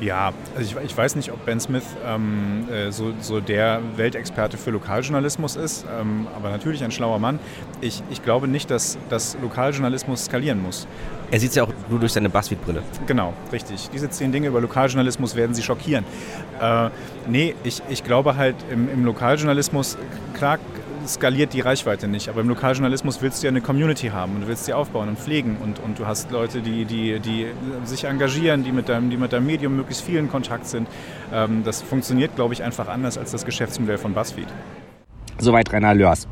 Ja, 0.00 0.32
also 0.56 0.78
ich, 0.78 0.84
ich, 0.84 0.96
weiß 0.96 1.16
nicht, 1.16 1.32
ob 1.32 1.44
Ben 1.44 1.60
Smith 1.60 1.84
ähm, 2.06 2.68
äh, 2.70 2.90
so, 2.90 3.12
so, 3.20 3.40
der 3.40 3.80
Weltexperte 3.96 4.56
für 4.58 4.70
Lokaljournalismus 4.70 5.56
ist, 5.56 5.84
ähm, 6.00 6.26
aber 6.36 6.50
natürlich 6.50 6.84
ein 6.84 6.90
schlauer 6.90 7.18
Mann. 7.18 7.38
Ich, 7.80 8.02
ich 8.10 8.22
glaube 8.22 8.48
nicht, 8.48 8.70
dass, 8.70 8.98
dass 9.08 9.36
Lokaljournalismus 9.40 10.26
skalieren 10.26 10.62
muss. 10.62 10.86
Er 11.30 11.40
sieht 11.40 11.50
es 11.50 11.56
ja 11.56 11.64
auch 11.64 11.72
nur 11.88 11.98
durch 11.98 12.12
seine 12.12 12.28
Buzzfeed-Brille. 12.28 12.82
Genau, 13.06 13.32
richtig. 13.50 13.88
Diese 13.92 14.10
zehn 14.10 14.30
Dinge 14.32 14.48
über 14.48 14.60
Lokaljournalismus 14.60 15.34
werden 15.34 15.54
Sie 15.54 15.62
schockieren. 15.62 16.04
Äh, 16.60 16.90
nee, 17.28 17.54
ich, 17.64 17.82
ich 17.88 18.04
glaube 18.04 18.36
halt 18.36 18.56
im, 18.70 18.90
im 18.90 19.04
Lokaljournalismus, 19.04 19.96
klar 20.34 20.58
skaliert 21.06 21.52
die 21.52 21.60
Reichweite 21.60 22.08
nicht. 22.08 22.28
Aber 22.28 22.40
im 22.40 22.48
Lokaljournalismus 22.48 23.22
willst 23.22 23.42
du 23.42 23.46
ja 23.46 23.50
eine 23.50 23.60
Community 23.60 24.08
haben 24.08 24.34
und 24.34 24.42
du 24.42 24.46
willst 24.48 24.64
sie 24.64 24.72
aufbauen 24.72 25.08
und 25.08 25.18
pflegen. 25.18 25.56
Und, 25.62 25.78
und 25.80 25.98
du 25.98 26.06
hast 26.06 26.30
Leute, 26.30 26.60
die, 26.60 26.84
die, 26.84 27.20
die 27.20 27.46
sich 27.84 28.04
engagieren, 28.04 28.64
die 28.64 28.72
mit, 28.72 28.88
deinem, 28.88 29.10
die 29.10 29.16
mit 29.16 29.32
deinem 29.32 29.46
Medium 29.46 29.76
möglichst 29.76 30.04
viel 30.04 30.18
in 30.18 30.30
Kontakt 30.30 30.66
sind. 30.66 30.88
Ähm, 31.32 31.62
das 31.64 31.82
funktioniert, 31.82 32.36
glaube 32.36 32.54
ich, 32.54 32.62
einfach 32.62 32.88
anders 32.88 33.18
als 33.18 33.30
das 33.30 33.44
Geschäftsmodell 33.44 33.98
von 33.98 34.14
BuzzFeed. 34.14 34.48
Soweit 35.38 35.72
Rainer 35.72 35.94
Lörs. 35.94 36.28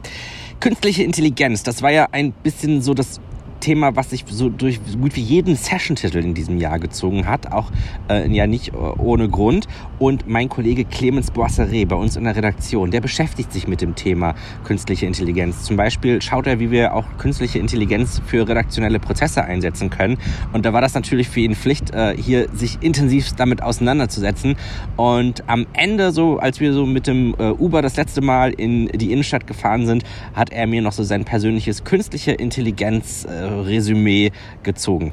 Künstliche 0.60 1.02
Intelligenz, 1.02 1.64
das 1.64 1.82
war 1.82 1.90
ja 1.90 2.06
ein 2.12 2.32
bisschen 2.32 2.82
so 2.82 2.94
das 2.94 3.20
Thema, 3.62 3.96
was 3.96 4.10
sich 4.10 4.24
so 4.28 4.50
durch 4.50 4.80
so 4.86 4.98
gut 4.98 5.16
wie 5.16 5.22
jeden 5.22 5.56
Session-Titel 5.56 6.18
in 6.18 6.34
diesem 6.34 6.58
Jahr 6.58 6.78
gezogen 6.78 7.26
hat, 7.26 7.50
auch 7.50 7.70
äh, 8.10 8.28
ja 8.30 8.46
nicht 8.46 8.68
äh, 8.68 8.76
ohne 8.76 9.28
Grund. 9.28 9.66
Und 9.98 10.28
mein 10.28 10.48
Kollege 10.48 10.84
Clemens 10.84 11.30
Boisseret 11.30 11.88
bei 11.88 11.96
uns 11.96 12.16
in 12.16 12.24
der 12.24 12.36
Redaktion, 12.36 12.90
der 12.90 13.00
beschäftigt 13.00 13.52
sich 13.52 13.68
mit 13.68 13.80
dem 13.80 13.94
Thema 13.94 14.34
künstliche 14.64 15.06
Intelligenz. 15.06 15.62
Zum 15.62 15.76
Beispiel 15.76 16.20
schaut 16.20 16.46
er, 16.46 16.60
wie 16.60 16.70
wir 16.70 16.94
auch 16.94 17.04
künstliche 17.18 17.58
Intelligenz 17.58 18.20
für 18.26 18.46
redaktionelle 18.46 18.98
Prozesse 18.98 19.44
einsetzen 19.44 19.90
können. 19.90 20.18
Und 20.52 20.66
da 20.66 20.72
war 20.72 20.80
das 20.80 20.94
natürlich 20.94 21.28
für 21.28 21.40
ihn 21.40 21.54
Pflicht, 21.54 21.94
äh, 21.94 22.16
hier 22.16 22.48
sich 22.52 22.78
intensiv 22.80 23.32
damit 23.36 23.62
auseinanderzusetzen. 23.62 24.56
Und 24.96 25.48
am 25.48 25.66
Ende, 25.72 26.10
so 26.10 26.38
als 26.38 26.58
wir 26.58 26.72
so 26.72 26.84
mit 26.84 27.06
dem 27.06 27.34
äh, 27.38 27.50
Uber 27.52 27.80
das 27.80 27.96
letzte 27.96 28.20
Mal 28.20 28.50
in 28.52 28.88
die 28.88 29.12
Innenstadt 29.12 29.46
gefahren 29.46 29.86
sind, 29.86 30.02
hat 30.34 30.50
er 30.50 30.66
mir 30.66 30.82
noch 30.82 30.92
so 30.92 31.04
sein 31.04 31.24
persönliches 31.24 31.84
künstliche 31.84 32.32
Intelligenz 32.32 33.24
äh, 33.24 33.51
Resümee 33.60 34.30
gezogen. 34.62 35.12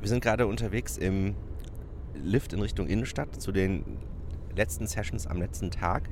Wir 0.00 0.08
sind 0.08 0.22
gerade 0.22 0.46
unterwegs 0.46 0.98
im 0.98 1.34
Lift 2.14 2.52
in 2.52 2.60
Richtung 2.60 2.88
Innenstadt 2.88 3.40
zu 3.40 3.52
den 3.52 3.84
letzten 4.54 4.86
Sessions 4.86 5.26
am 5.26 5.38
letzten 5.38 5.70
Tag. 5.70 6.08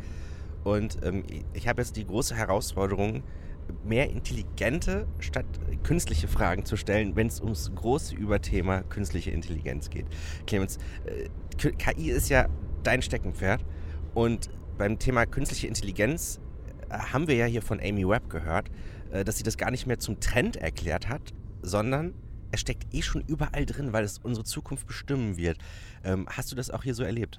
Und 0.65 0.99
ähm, 1.03 1.25
ich 1.55 1.69
habe 1.69 1.83
jetzt 1.83 1.97
die 1.97 2.07
große 2.07 2.35
Herausforderung, 2.35 3.23
mehr 3.85 4.11
intelligente 4.11 5.07
statt 5.21 5.47
künstliche 5.83 6.29
Fragen 6.29 6.65
zu 6.65 6.77
stellen, 6.77 7.17
wenn 7.17 7.29
es 7.29 7.41
ums 7.41 7.71
große 7.75 8.15
Überthema 8.15 8.83
künstliche 8.83 9.31
Intelligenz 9.31 9.91
geht. 9.91 10.07
Clemens, 10.47 10.79
äh, 11.05 11.29
KI 11.57 12.11
ist 12.11 12.29
ja 12.29 12.49
dein 12.83 13.03
Steckenpferd 13.03 13.65
und 14.15 14.51
beim 14.79 14.99
Thema 14.99 15.27
künstliche 15.27 15.67
Intelligenz 15.67 16.41
äh, 16.89 16.99
haben 16.99 17.29
wir 17.29 17.37
ja 17.37 17.47
hier 17.47 17.63
von 17.63 17.81
Amy 17.81 18.09
Webb 18.09 18.29
gehört, 18.31 18.71
äh, 19.13 19.25
dass 19.25 19.39
sie 19.39 19.45
das 19.45 19.57
gar 19.57 19.71
nicht 19.71 19.87
mehr 19.87 19.99
zum 19.99 20.21
Trend 20.21 20.57
erklärt 20.57 21.09
hat, 21.09 21.33
sondern 21.63 22.15
es 22.53 22.61
steckt 22.61 22.93
eh 22.95 23.03
schon 23.03 23.23
überall 23.23 23.65
drin, 23.67 23.93
weil 23.93 24.05
es 24.05 24.19
unsere 24.19 24.45
Zukunft 24.45 24.87
bestimmen 24.87 25.37
wird. 25.37 25.59
Ähm, 26.05 26.27
hast 26.29 26.51
du 26.51 26.57
das 26.57 26.71
auch 26.71 26.83
hier 26.83 26.95
so 26.95 27.05
erlebt? 27.05 27.39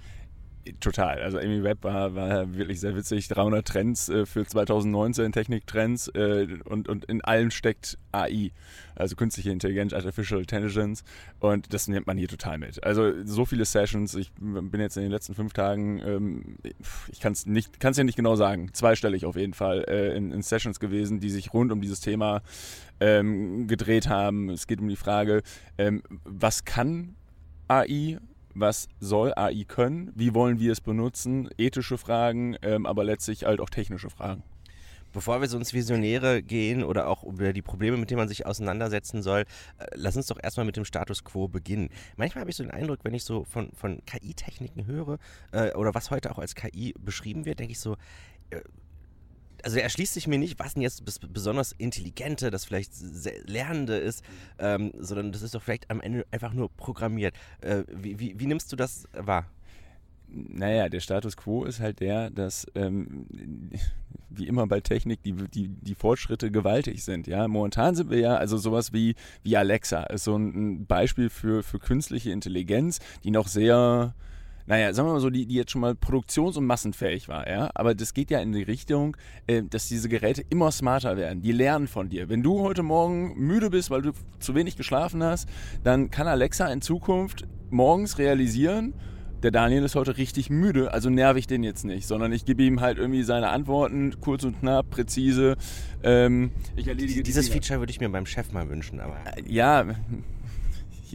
Total. 0.79 1.19
Also 1.21 1.39
Amy 1.39 1.63
Webb 1.63 1.83
war, 1.83 2.13
war 2.13 2.53
wirklich 2.53 2.79
sehr 2.79 2.95
witzig. 2.95 3.27
300 3.27 3.67
Trends 3.67 4.09
äh, 4.09 4.27
für 4.27 4.45
2019, 4.45 5.31
Techniktrends 5.31 6.07
äh, 6.09 6.47
und, 6.65 6.87
und 6.87 7.05
in 7.05 7.21
allen 7.21 7.49
steckt 7.49 7.97
AI, 8.11 8.51
also 8.95 9.15
künstliche 9.15 9.49
Intelligenz, 9.49 9.91
Artificial 9.93 10.39
Intelligence 10.39 11.03
und 11.39 11.73
das 11.73 11.87
nimmt 11.87 12.05
man 12.05 12.17
hier 12.17 12.27
total 12.27 12.59
mit. 12.59 12.83
Also 12.83 13.11
so 13.25 13.45
viele 13.45 13.65
Sessions. 13.65 14.13
Ich 14.13 14.31
bin 14.33 14.79
jetzt 14.79 14.97
in 14.97 15.03
den 15.03 15.11
letzten 15.11 15.33
fünf 15.33 15.53
Tagen, 15.53 15.99
ähm, 16.05 16.57
ich 17.11 17.19
kann 17.19 17.33
es 17.33 17.97
ja 17.97 18.03
nicht 18.03 18.15
genau 18.15 18.35
sagen, 18.35 18.71
zweistellig 18.73 19.25
auf 19.25 19.35
jeden 19.35 19.55
Fall 19.55 19.83
äh, 19.87 20.15
in, 20.15 20.31
in, 20.31 20.43
Sessions 20.43 20.79
gewesen, 20.79 21.19
die 21.19 21.31
sich 21.31 21.53
rund 21.53 21.71
um 21.71 21.81
dieses 21.81 22.01
Thema 22.01 22.43
ähm, 22.99 23.67
gedreht 23.67 24.09
haben. 24.09 24.49
Es 24.49 24.67
geht 24.67 24.79
um 24.79 24.87
die 24.87 24.95
Frage, 24.95 25.41
ähm, 25.79 26.03
was 26.23 26.65
kann 26.65 27.15
AI 27.67 28.19
was 28.53 28.87
soll 28.99 29.33
AI 29.35 29.65
können, 29.67 30.11
wie 30.15 30.33
wollen 30.33 30.59
wir 30.59 30.71
es 30.71 30.81
benutzen, 30.81 31.49
ethische 31.57 31.97
Fragen, 31.97 32.55
ähm, 32.61 32.85
aber 32.85 33.03
letztlich 33.03 33.45
halt 33.45 33.59
auch 33.59 33.69
technische 33.69 34.09
Fragen. 34.09 34.43
Bevor 35.13 35.41
wir 35.41 35.49
so 35.49 35.57
ins 35.57 35.73
Visionäre 35.73 36.41
gehen 36.41 36.83
oder 36.83 37.07
auch 37.07 37.23
über 37.23 37.51
die 37.51 37.61
Probleme, 37.61 37.97
mit 37.97 38.09
denen 38.09 38.19
man 38.19 38.29
sich 38.29 38.45
auseinandersetzen 38.45 39.21
soll, 39.21 39.41
äh, 39.41 39.85
lass 39.95 40.15
uns 40.15 40.27
doch 40.27 40.37
erstmal 40.41 40.65
mit 40.65 40.77
dem 40.77 40.85
Status 40.85 41.23
quo 41.23 41.47
beginnen. 41.47 41.89
Manchmal 42.15 42.41
habe 42.41 42.51
ich 42.51 42.55
so 42.55 42.63
den 42.63 42.71
Eindruck, 42.71 42.99
wenn 43.03 43.13
ich 43.13 43.25
so 43.25 43.43
von, 43.43 43.71
von 43.73 44.01
KI-Techniken 44.05 44.85
höre 44.85 45.17
äh, 45.51 45.73
oder 45.73 45.93
was 45.93 46.11
heute 46.11 46.31
auch 46.31 46.39
als 46.39 46.55
KI 46.55 46.93
beschrieben 46.97 47.45
wird, 47.45 47.59
denke 47.59 47.73
ich 47.73 47.79
so, 47.79 47.97
äh, 48.51 48.61
also 49.63 49.77
er 49.77 49.83
erschließt 49.83 50.13
sich 50.13 50.27
mir 50.27 50.37
nicht, 50.37 50.59
was 50.59 50.73
denn 50.73 50.81
jetzt 50.81 51.03
besonders 51.33 51.71
Intelligente, 51.73 52.51
das 52.51 52.65
vielleicht 52.65 52.91
Lernende 53.45 53.97
ist, 53.97 54.23
ähm, 54.59 54.91
sondern 54.99 55.31
das 55.31 55.41
ist 55.41 55.55
doch 55.55 55.61
vielleicht 55.61 55.89
am 55.89 56.01
Ende 56.01 56.25
einfach 56.31 56.53
nur 56.53 56.69
programmiert. 56.69 57.35
Äh, 57.61 57.83
wie, 57.91 58.19
wie, 58.19 58.39
wie, 58.39 58.45
nimmst 58.45 58.71
du 58.71 58.75
das 58.75 59.07
wahr? 59.13 59.45
Naja, 60.27 60.87
der 60.87 61.01
Status 61.01 61.35
quo 61.35 61.65
ist 61.65 61.79
halt 61.79 61.99
der, 61.99 62.29
dass 62.29 62.65
ähm, 62.75 63.27
wie 64.29 64.47
immer 64.47 64.65
bei 64.67 64.79
Technik 64.79 65.21
die, 65.23 65.33
die, 65.33 65.67
die 65.67 65.95
Fortschritte 65.95 66.51
gewaltig 66.51 67.03
sind. 67.03 67.27
Ja, 67.27 67.47
momentan 67.47 67.95
sind 67.95 68.09
wir 68.09 68.19
ja, 68.19 68.35
also 68.35 68.57
sowas 68.57 68.93
wie, 68.93 69.15
wie 69.43 69.57
Alexa 69.57 70.03
ist 70.03 70.23
so 70.23 70.37
ein 70.37 70.85
Beispiel 70.85 71.29
für, 71.29 71.63
für 71.63 71.79
künstliche 71.79 72.31
Intelligenz, 72.31 72.99
die 73.23 73.31
noch 73.31 73.47
sehr 73.47 74.13
naja, 74.65 74.93
sagen 74.93 75.07
wir 75.09 75.13
mal 75.13 75.19
so, 75.19 75.29
die, 75.29 75.45
die 75.45 75.55
jetzt 75.55 75.71
schon 75.71 75.81
mal 75.81 75.95
produktions- 75.95 76.57
und 76.57 76.65
massenfähig 76.65 77.27
war, 77.27 77.49
ja. 77.49 77.69
Aber 77.73 77.95
das 77.95 78.13
geht 78.13 78.31
ja 78.31 78.39
in 78.39 78.51
die 78.51 78.63
Richtung, 78.63 79.17
äh, 79.47 79.63
dass 79.63 79.87
diese 79.87 80.09
Geräte 80.09 80.43
immer 80.49 80.71
smarter 80.71 81.17
werden. 81.17 81.41
Die 81.41 81.51
lernen 81.51 81.87
von 81.87 82.09
dir. 82.09 82.29
Wenn 82.29 82.43
du 82.43 82.61
heute 82.61 82.83
Morgen 82.83 83.33
müde 83.37 83.69
bist, 83.69 83.89
weil 83.89 84.01
du 84.01 84.11
zu 84.39 84.55
wenig 84.55 84.77
geschlafen 84.77 85.23
hast, 85.23 85.47
dann 85.83 86.11
kann 86.11 86.27
Alexa 86.27 86.67
in 86.67 86.81
Zukunft 86.81 87.47
morgens 87.69 88.17
realisieren, 88.17 88.93
der 89.43 89.49
Daniel 89.49 89.83
ist 89.83 89.95
heute 89.95 90.17
richtig 90.17 90.51
müde, 90.51 90.93
also 90.93 91.09
nerv 91.09 91.35
ich 91.35 91.47
den 91.47 91.63
jetzt 91.63 91.83
nicht, 91.83 92.05
sondern 92.07 92.31
ich 92.31 92.45
gebe 92.45 92.61
ihm 92.61 92.79
halt 92.79 92.99
irgendwie 92.99 93.23
seine 93.23 93.49
Antworten, 93.49 94.13
kurz 94.21 94.43
und 94.43 94.59
knapp, 94.59 94.91
präzise. 94.91 95.57
Ähm, 96.03 96.51
ich 96.75 96.87
erledige 96.87 97.23
Dieses 97.23 97.49
Feature 97.49 97.79
würde 97.79 97.91
ich 97.91 97.99
mir 97.99 98.09
beim 98.09 98.27
Chef 98.27 98.51
mal 98.51 98.69
wünschen, 98.69 98.99
aber. 98.99 99.17
Ja, 99.47 99.85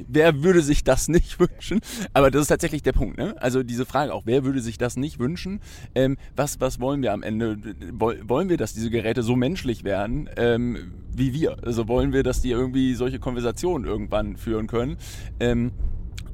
wer 0.09 0.43
würde 0.43 0.63
sich 0.63 0.85
das 0.85 1.09
nicht 1.09 1.39
wünschen? 1.41 1.81
Aber 2.13 2.31
das 2.31 2.43
ist 2.43 2.49
tatsächlich 2.49 2.83
der 2.83 2.93
Punkt. 2.93 3.19
Ne? 3.19 3.35
Also 3.41 3.63
diese 3.63 3.87
Frage 3.87 4.13
auch, 4.13 4.23
wer 4.27 4.45
würde 4.45 4.61
sich 4.61 4.79
das 4.79 4.97
nicht 4.97 5.19
wünschen? 5.19 5.61
Ähm, 5.95 6.17
was, 6.35 6.61
was 6.61 6.81
wollen 6.81 7.03
wir 7.03 7.13
am 7.13 7.23
Ende? 7.23 7.59
Wollen 7.93 8.49
wir, 8.49 8.57
dass 8.57 8.75
diese 8.75 8.91
Geräte 8.91 9.23
so 9.23 9.37
menschlich 9.37 9.85
werden 9.85 10.29
ähm, 10.37 10.93
wie 11.15 11.33
wir? 11.33 11.57
Also 11.65 11.89
wollen 11.89 12.13
wir, 12.13 12.23
dass 12.23 12.43
die 12.43 12.51
irgendwie 12.51 12.95
solche 12.95 13.19
Konversationen 13.19 13.87
irgendwann 13.87 14.37
führen 14.37 14.67
können? 14.67 14.97
Ähm, 15.41 15.73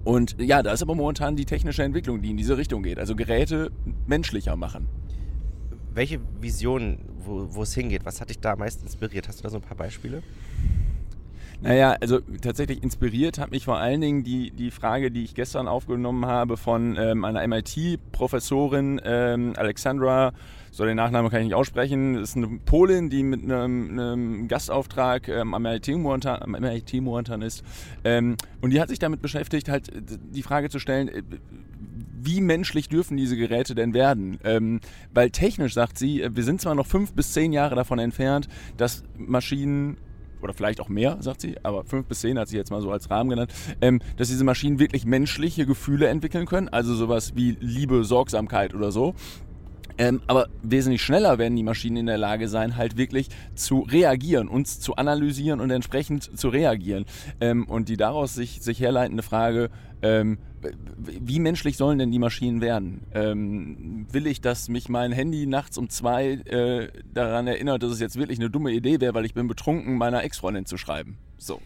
und 0.05 0.37
ja, 0.41 0.63
da 0.63 0.73
ist 0.73 0.83
aber 0.83 0.95
momentan 0.95 1.37
die 1.37 1.45
technische 1.45 1.85
Entwicklung, 1.85 2.23
die 2.23 2.31
in 2.31 2.37
diese 2.37 2.57
Richtung 2.57 2.83
geht. 2.83 2.99
Also 2.99 3.15
Geräte 3.15 3.71
menschlicher 4.07 4.57
machen. 4.57 4.89
Welche 5.95 6.21
Vision, 6.41 6.99
wo, 7.25 7.47
wo 7.51 7.63
es 7.63 7.75
hingeht, 7.75 8.05
was 8.05 8.21
hat 8.21 8.31
dich 8.31 8.41
da 8.41 8.53
am 8.53 8.61
meisten 8.61 8.85
inspiriert? 8.85 9.29
Hast 9.29 9.39
du 9.39 9.43
da 9.45 9.51
so 9.51 9.57
ein 9.57 9.63
paar 9.63 9.77
Beispiele? 9.77 10.23
Naja, 11.63 11.97
also 12.01 12.19
tatsächlich 12.41 12.83
inspiriert 12.83 13.39
hat 13.39 13.53
mich 13.53 13.65
vor 13.65 13.79
allen 13.79 14.01
Dingen 14.01 14.25
die, 14.25 14.51
die 14.51 14.73
Frage, 14.73 15.13
die 15.13 15.23
ich 15.23 15.35
gestern 15.35 15.69
aufgenommen 15.69 16.27
habe 16.27 16.57
von 16.57 16.97
ähm, 16.99 17.25
einer 17.25 17.47
MIT-Professorin 17.47 19.01
ähm, 19.05 19.53
Alexandra, 19.57 20.33
so 20.73 20.85
den 20.85 20.97
Nachnamen 20.97 21.31
kann 21.31 21.41
ich 21.41 21.47
nicht 21.47 21.55
aussprechen, 21.55 22.15
das 22.15 22.31
ist 22.31 22.37
eine 22.37 22.59
Polin, 22.65 23.11
die 23.11 23.23
mit 23.23 23.45
einem, 23.45 23.91
einem 23.91 24.49
Gastauftrag 24.49 25.29
ähm, 25.29 25.55
am 25.55 25.63
MIT 25.63 25.89
momentan, 25.95 27.43
ist. 27.43 27.63
Ähm, 28.03 28.37
und 28.61 28.71
die 28.71 28.81
hat 28.81 28.89
sich 28.89 28.99
damit 28.99 29.23
beschäftigt, 29.23 29.69
halt 29.69 29.89
die 30.35 30.43
Frage 30.43 30.69
zu 30.69 30.81
stellen, 30.81 31.09
äh, 31.09 31.23
wie 32.25 32.41
menschlich 32.41 32.89
dürfen 32.89 33.17
diese 33.17 33.37
Geräte 33.37 33.77
denn 33.77 33.95
werden? 33.95 34.39
Ähm, 34.43 34.81
weil 35.15 35.31
technisch, 35.31 35.75
sagt 35.75 35.97
sie, 35.97 36.27
wir 36.29 36.43
sind 36.43 36.61
zwar 36.61 36.75
noch 36.75 36.87
fünf 36.87 37.13
bis 37.13 37.33
zehn 37.33 37.53
Jahre 37.53 37.77
davon 37.77 38.01
entfernt, 38.01 38.49
dass 38.77 39.05
Maschinen 39.17 39.97
oder 40.43 40.55
vielleicht 40.55 40.81
auch 40.81 40.89
mehr, 40.89 41.17
sagt 41.21 41.41
sie, 41.41 41.57
aber 41.63 41.85
fünf 41.85 42.07
bis 42.07 42.21
zehn 42.21 42.39
hat 42.39 42.49
sie 42.49 42.57
jetzt 42.57 42.71
mal 42.71 42.81
so 42.81 42.91
als 42.91 43.11
Rahmen 43.11 43.31
genannt, 43.31 43.53
ähm, 43.81 44.01
dass 44.17 44.29
diese 44.29 44.45
Maschinen 44.45 44.79
wirklich 44.79 45.05
menschliche 45.05 45.67
Gefühle 45.67 46.09
entwickeln 46.09 46.47
können, 46.47 46.69
also 46.69 46.95
sowas 46.95 47.35
wie 47.35 47.57
Liebe, 47.61 48.05
Sorgsamkeit 48.05 48.75
oder 48.75 48.93
so. 48.93 49.15
Ähm, 49.99 50.23
aber 50.27 50.49
wesentlich 50.63 51.03
schneller 51.03 51.39
werden 51.39 51.55
die 51.57 51.63
Maschinen 51.63 51.99
in 51.99 52.07
der 52.07 52.19
Lage 52.19 52.49
sein, 52.49 52.77
halt 52.77 52.97
wirklich 52.97 53.29
zu 53.55 53.81
reagieren, 53.81 54.49
uns 54.49 54.81
zu 54.81 54.97
analysieren 54.97 55.61
und 55.61 55.71
entsprechend 55.71 56.39
zu 56.39 56.49
reagieren. 56.49 57.05
Ähm, 57.41 57.67
und 57.69 57.89
die 57.89 57.97
daraus 57.97 58.35
sich, 58.35 58.63
sich 58.63 58.81
herleitende 58.81 59.23
Frage, 59.23 59.71
ähm, 60.03 60.39
wie 60.97 61.41
menschlich 61.41 61.77
sollen 61.77 61.99
denn 61.99 62.11
die 62.11 62.19
Maschinen 62.19 62.61
werden? 62.61 63.03
Ähm, 63.13 64.07
will 64.11 64.27
ich, 64.27 64.41
dass 64.41 64.69
mich 64.69 64.89
mein 64.89 65.13
Handy 65.13 65.47
nachts 65.47 65.79
um 65.79 65.89
zwei 65.89 66.33
äh, 66.33 66.89
daran 67.13 67.47
erinnert, 67.47 67.83
dass 67.83 67.93
es 67.93 68.01
jetzt 68.01 68.17
wirklich 68.17 68.39
eine 68.39 68.51
dumme 68.51 68.73
Idee 68.73 69.01
wäre, 69.01 69.15
weil 69.15 69.25
ich 69.25 69.35
bin 69.35 69.49
betrunken, 69.49 69.97
meiner 69.97 70.23
Ex-Freundin 70.23 70.67
zu 70.67 70.77
schreiben? 70.77 71.19
So. 71.39 71.61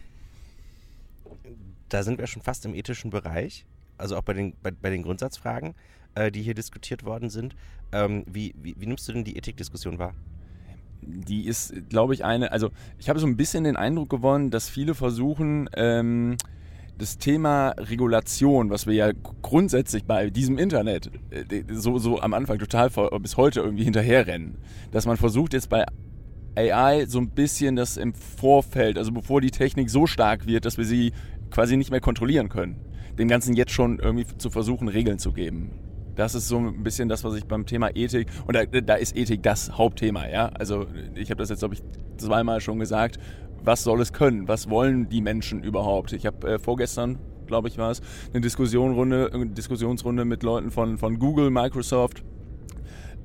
Da 1.89 2.03
sind 2.03 2.19
wir 2.19 2.27
schon 2.27 2.41
fast 2.41 2.65
im 2.65 2.73
ethischen 2.73 3.11
Bereich, 3.11 3.65
also 3.97 4.17
auch 4.17 4.23
bei 4.23 4.33
den, 4.33 4.53
bei, 4.61 4.71
bei 4.71 4.89
den 4.89 5.03
Grundsatzfragen, 5.03 5.75
äh, 6.15 6.31
die 6.31 6.41
hier 6.41 6.53
diskutiert 6.55 7.05
worden 7.05 7.29
sind. 7.29 7.55
Ähm, 7.91 8.25
wie, 8.27 8.53
wie, 8.61 8.75
wie 8.77 8.85
nimmst 8.85 9.07
du 9.07 9.13
denn 9.13 9.23
die 9.23 9.37
Ethikdiskussion 9.37 9.99
wahr? 9.99 10.13
die 11.01 11.45
ist, 11.45 11.73
glaube 11.89 12.13
ich, 12.13 12.25
eine, 12.25 12.51
also 12.51 12.71
ich 12.99 13.09
habe 13.09 13.19
so 13.19 13.27
ein 13.27 13.37
bisschen 13.37 13.63
den 13.63 13.75
Eindruck 13.75 14.09
gewonnen, 14.09 14.51
dass 14.51 14.69
viele 14.69 14.95
versuchen, 14.95 15.69
ähm, 15.75 16.37
das 16.97 17.17
Thema 17.17 17.69
Regulation, 17.77 18.69
was 18.69 18.87
wir 18.87 18.93
ja 18.93 19.11
grundsätzlich 19.41 20.05
bei 20.05 20.29
diesem 20.29 20.57
Internet 20.57 21.11
äh, 21.29 21.63
so, 21.71 21.97
so 21.97 22.19
am 22.21 22.33
Anfang 22.33 22.57
total 22.57 22.89
bis 23.19 23.37
heute 23.37 23.61
irgendwie 23.61 23.83
hinterherrennen, 23.83 24.57
dass 24.91 25.05
man 25.05 25.17
versucht 25.17 25.53
jetzt 25.53 25.69
bei 25.69 25.85
AI 26.55 27.05
so 27.05 27.19
ein 27.19 27.29
bisschen 27.29 27.75
das 27.75 27.97
im 27.97 28.13
Vorfeld, 28.13 28.97
also 28.97 29.11
bevor 29.11 29.41
die 29.41 29.51
Technik 29.51 29.89
so 29.89 30.07
stark 30.07 30.47
wird, 30.47 30.65
dass 30.65 30.77
wir 30.77 30.85
sie 30.85 31.13
quasi 31.51 31.77
nicht 31.77 31.91
mehr 31.91 32.01
kontrollieren 32.01 32.49
können, 32.49 32.77
dem 33.17 33.27
Ganzen 33.27 33.55
jetzt 33.55 33.71
schon 33.71 33.99
irgendwie 33.99 34.25
zu 34.37 34.49
versuchen, 34.49 34.87
Regeln 34.87 35.19
zu 35.19 35.33
geben. 35.33 35.79
Das 36.15 36.33
ist 36.33 36.47
so 36.47 36.57
ein 36.57 36.81
bisschen 36.81 37.09
das, 37.09 37.23
was 37.23 37.35
ich 37.35 37.45
beim 37.45 37.67
Thema 37.67 37.95
Ethik, 37.95 38.27
und 38.47 38.55
da, 38.55 38.65
da 38.65 38.95
ist 38.95 39.15
Ethik 39.15 39.43
das 39.43 39.77
Hauptthema, 39.77 40.27
ja. 40.27 40.47
Also 40.47 40.87
ich 41.13 41.29
habe 41.29 41.37
das 41.37 41.49
jetzt, 41.49 41.59
glaube 41.59 41.75
ich, 41.75 41.83
zweimal 42.17 42.59
schon 42.59 42.79
gesagt 42.79 43.19
was 43.63 43.83
soll 43.83 44.01
es 44.01 44.13
können? 44.13 44.47
Was 44.47 44.69
wollen 44.69 45.09
die 45.09 45.21
Menschen 45.21 45.63
überhaupt? 45.63 46.13
Ich 46.13 46.25
habe 46.25 46.55
äh, 46.55 46.59
vorgestern, 46.59 47.19
glaube 47.45 47.67
ich, 47.67 47.77
war 47.77 47.91
es, 47.91 48.01
eine 48.33 48.41
Diskussionrunde, 48.41 49.31
eine 49.33 49.47
Diskussionsrunde 49.47 50.25
mit 50.25 50.43
Leuten 50.43 50.71
von, 50.71 50.97
von 50.97 51.19
Google, 51.19 51.49
Microsoft, 51.49 52.23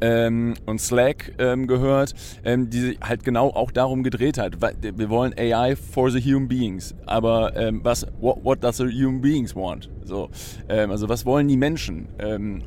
ähm, 0.02 0.54
und 0.66 0.80
Slack 0.80 1.32
ähm, 1.38 1.66
gehört, 1.68 2.14
ähm, 2.44 2.68
die 2.68 2.98
halt 3.00 3.24
genau 3.24 3.50
auch 3.50 3.70
darum 3.70 4.02
gedreht 4.02 4.36
hat. 4.36 4.60
Wir 4.60 5.08
wollen 5.08 5.32
AI 5.38 5.76
for 5.76 6.10
the 6.10 6.20
human 6.20 6.48
beings, 6.48 6.94
aber 7.06 7.52
was 7.82 8.06
what, 8.20 8.44
what, 8.44 8.62
does 8.64 8.78
the 8.78 8.86
human 8.86 9.20
beings 9.20 9.54
want? 9.54 9.88
So, 10.04 10.28
also 10.68 11.08
was 11.08 11.24
wollen 11.24 11.46
die 11.46 11.56
Menschen? 11.56 12.08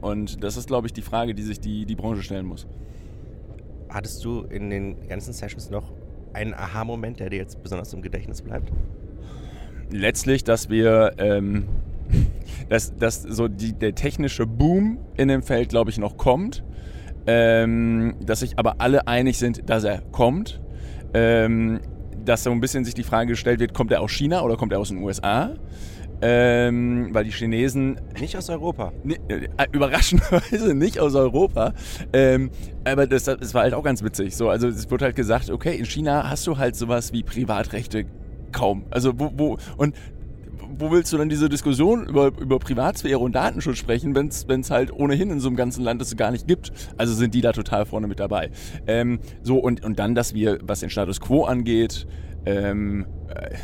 Und 0.02 0.44
das 0.44 0.56
ist, 0.58 0.68
glaube 0.68 0.88
ich, 0.88 0.94
die 0.94 1.02
Frage, 1.02 1.36
die 1.36 1.44
sich 1.44 1.60
die, 1.60 1.86
die 1.86 1.96
Branche 1.96 2.24
stellen 2.24 2.46
muss. 2.46 2.68
Hattest 3.90 4.24
du 4.24 4.42
in 4.44 4.70
den 4.70 5.08
ganzen 5.08 5.34
Sessions 5.34 5.70
noch 5.70 5.92
ein 6.36 6.54
Aha-Moment, 6.54 7.20
der 7.20 7.30
dir 7.30 7.38
jetzt 7.38 7.64
besonders 7.64 7.94
im 7.94 8.02
Gedächtnis 8.02 8.42
bleibt? 8.42 8.72
Letztlich, 9.90 10.44
dass 10.44 10.70
wir, 10.70 11.14
ähm, 11.18 11.66
dass, 12.70 12.96
dass 12.96 13.24
so 13.24 13.48
die, 13.48 13.74
der 13.74 13.96
technische 13.96 14.46
Boom 14.46 15.00
in 15.16 15.30
dem 15.30 15.42
Feld, 15.42 15.70
glaube 15.70 15.90
ich, 15.90 15.98
noch 15.98 16.18
kommt. 16.18 16.64
Ähm, 17.28 18.16
dass 18.24 18.42
sich 18.42 18.60
aber 18.60 18.76
alle 18.80 19.08
einig 19.08 19.40
sind, 19.40 19.68
dass 19.68 19.84
er 19.84 20.02
kommt. 20.12 20.62
Ähm, 21.14 21.80
dass 22.24 22.44
so 22.44 22.52
ein 22.52 22.60
bisschen 22.60 22.86
sich 22.86 22.94
die 22.94 23.04
Frage 23.04 23.30
gestellt 23.30 23.60
wird, 23.60 23.74
kommt 23.74 23.92
er 23.92 24.02
aus 24.02 24.12
China 24.12 24.42
oder 24.42 24.58
kommt 24.58 24.74
er 24.74 24.80
aus 24.80 24.90
den 24.90 24.98
USA? 24.98 25.56
Ähm, 26.22 27.10
weil 27.12 27.26
die 27.26 27.32
Chinesen. 27.32 28.00
Nicht 28.20 28.38
aus 28.38 28.50
Europa. 28.50 28.94
Ne, 29.04 29.18
äh, 29.28 29.48
überraschenderweise 29.72 30.74
nicht 30.74 31.00
aus 31.00 31.16
Europa. 31.16 31.74
Ähm, 32.14 32.52
aber 32.86 33.08
das, 33.08 33.26
das 33.26 33.54
war 33.54 33.64
halt 33.64 33.74
auch 33.74 33.84
ganz 33.84 34.04
witzig. 34.04 34.36
So, 34.36 34.50
also 34.50 34.68
es 34.68 34.90
wurde 34.90 35.06
halt 35.06 35.16
gesagt, 35.16 35.50
okay, 35.50 35.76
in 35.76 35.86
China 35.86 36.30
hast 36.30 36.48
du 36.48 36.58
halt 36.58 36.76
sowas 36.76 37.14
wie 37.14 37.24
Privatrechte 37.24 38.06
kaum. 38.52 38.86
Also 38.92 39.20
wo, 39.20 39.32
wo 39.36 39.58
und 39.78 39.96
wo 40.78 40.92
willst 40.92 41.14
du 41.14 41.18
dann 41.18 41.30
diese 41.30 41.50
Diskussion 41.50 42.06
über, 42.06 42.32
über 42.40 42.60
Privatsphäre 42.60 43.20
und 43.20 43.34
Datenschutz 43.34 43.78
sprechen, 43.78 44.16
wenn 44.16 44.28
es 44.28 44.72
halt 44.72 44.92
ohnehin 44.92 45.30
in 45.30 45.40
so 45.40 45.48
einem 45.48 45.56
ganzen 45.56 45.84
Land 45.84 46.02
es 46.02 46.16
gar 46.18 46.32
nicht 46.32 46.48
gibt? 46.48 46.72
Also 46.98 47.14
sind 47.14 47.34
die 47.34 47.42
da 47.42 47.52
total 47.52 47.86
vorne 47.86 48.08
mit 48.08 48.20
dabei. 48.20 48.50
Ähm, 48.88 49.20
so, 49.44 49.58
und, 49.58 49.84
und 49.86 50.00
dann, 50.00 50.16
dass 50.16 50.34
wir, 50.34 50.60
was 50.64 50.80
den 50.80 50.90
Status 50.90 51.22
quo 51.22 51.46
angeht, 51.46 52.08
ähm, 52.46 53.06
äh, 53.30 53.56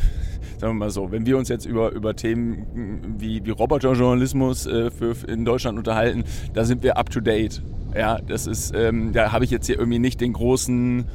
sagen 0.62 0.74
wir 0.76 0.86
mal 0.86 0.90
so, 0.92 1.12
wenn 1.12 1.26
wir 1.26 1.38
uns 1.38 1.50
jetzt 1.50 1.66
über, 1.66 1.92
über 1.92 2.16
Themen 2.16 3.16
wie, 3.18 3.44
wie 3.44 3.50
Roboterjournalismus 3.50 4.68
äh, 4.68 4.92
für, 4.92 5.16
in 5.28 5.44
Deutschland 5.44 5.78
unterhalten, 5.78 6.24
da 6.54 6.66
sind 6.66 6.84
wir 6.84 6.98
up 6.98 7.10
to 7.10 7.20
date. 7.20 7.62
Ja, 7.96 8.20
das 8.20 8.48
ist, 8.48 8.74
ähm, 8.76 9.12
da 9.12 9.32
habe 9.32 9.44
ich 9.44 9.52
jetzt 9.52 9.66
hier 9.66 9.78
irgendwie 9.78 10.00
nicht 10.00 10.22
den 10.22 10.34
großen, 10.34 11.06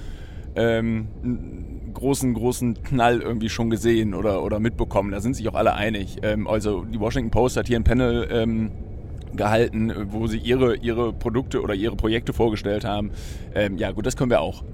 ähm, 0.56 1.08
großen, 1.94 2.34
großen 2.34 2.82
Knall 2.82 3.20
irgendwie 3.20 3.48
schon 3.48 3.70
gesehen 3.70 4.14
oder, 4.14 4.42
oder 4.42 4.58
mitbekommen. 4.58 5.12
Da 5.12 5.20
sind 5.20 5.36
sich 5.36 5.48
auch 5.48 5.54
alle 5.54 5.74
einig. 5.74 6.18
Ähm, 6.22 6.46
also 6.46 6.84
die 6.84 7.00
Washington 7.00 7.30
Post 7.30 7.56
hat 7.56 7.68
hier 7.68 7.78
ein 7.78 7.84
Panel 7.84 8.28
ähm, 8.30 8.72
gehalten, 9.36 9.92
wo 10.10 10.26
sie 10.26 10.38
ihre, 10.38 10.76
ihre 10.76 11.12
Produkte 11.12 11.62
oder 11.62 11.74
ihre 11.74 11.96
Projekte 11.96 12.32
vorgestellt 12.32 12.84
haben. 12.84 13.12
Ähm, 13.54 13.78
ja, 13.78 13.92
gut, 13.92 14.06
das 14.06 14.16
können 14.16 14.30
wir 14.30 14.40
auch. 14.40 14.64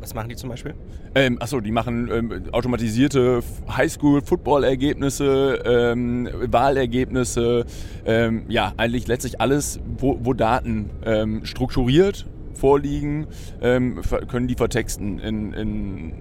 Was 0.00 0.14
machen 0.14 0.28
die 0.28 0.36
zum 0.36 0.50
Beispiel? 0.50 0.74
Ähm, 1.14 1.40
achso, 1.40 1.60
die 1.60 1.70
machen 1.70 2.10
ähm, 2.12 2.42
automatisierte 2.52 3.42
Highschool-Football-Ergebnisse, 3.68 5.62
ähm, 5.64 6.28
Wahlergebnisse, 6.50 7.64
ähm, 8.04 8.44
ja, 8.48 8.72
eigentlich 8.76 9.06
letztlich 9.06 9.40
alles, 9.40 9.80
wo, 9.98 10.18
wo 10.22 10.34
Daten 10.34 10.90
ähm, 11.04 11.44
strukturiert 11.44 12.26
vorliegen, 12.56 13.26
ähm, 13.60 14.00
können 14.28 14.48
die 14.48 14.54
vertexten 14.54 15.18
in, 15.18 15.52
in, 15.52 16.12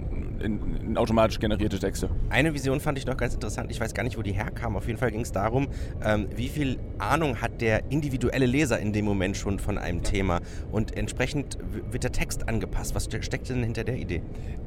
in, 0.41 0.75
in, 0.77 0.97
automatisch 0.97 1.39
generierte 1.39 1.79
Texte. 1.79 2.09
Eine 2.29 2.53
Vision 2.53 2.79
fand 2.79 2.97
ich 2.97 3.05
noch 3.05 3.17
ganz 3.17 3.33
interessant. 3.33 3.71
Ich 3.71 3.79
weiß 3.79 3.93
gar 3.93 4.03
nicht, 4.03 4.17
wo 4.17 4.21
die 4.21 4.33
herkam. 4.33 4.75
Auf 4.75 4.87
jeden 4.87 4.99
Fall 4.99 5.11
ging 5.11 5.21
es 5.21 5.31
darum, 5.31 5.67
ähm, 6.03 6.27
wie 6.35 6.49
viel 6.49 6.77
Ahnung 6.99 7.41
hat 7.41 7.61
der 7.61 7.91
individuelle 7.91 8.45
Leser 8.45 8.79
in 8.79 8.93
dem 8.93 9.05
Moment 9.05 9.37
schon 9.37 9.59
von 9.59 9.77
einem 9.77 10.03
Thema. 10.03 10.41
Und 10.71 10.95
entsprechend 10.97 11.57
wird 11.91 12.03
der 12.03 12.11
Text 12.11 12.47
angepasst. 12.47 12.95
Was 12.95 13.05
steckt 13.05 13.49
denn 13.49 13.63
hinter 13.63 13.83
der 13.83 13.97
Idee? 13.97 14.21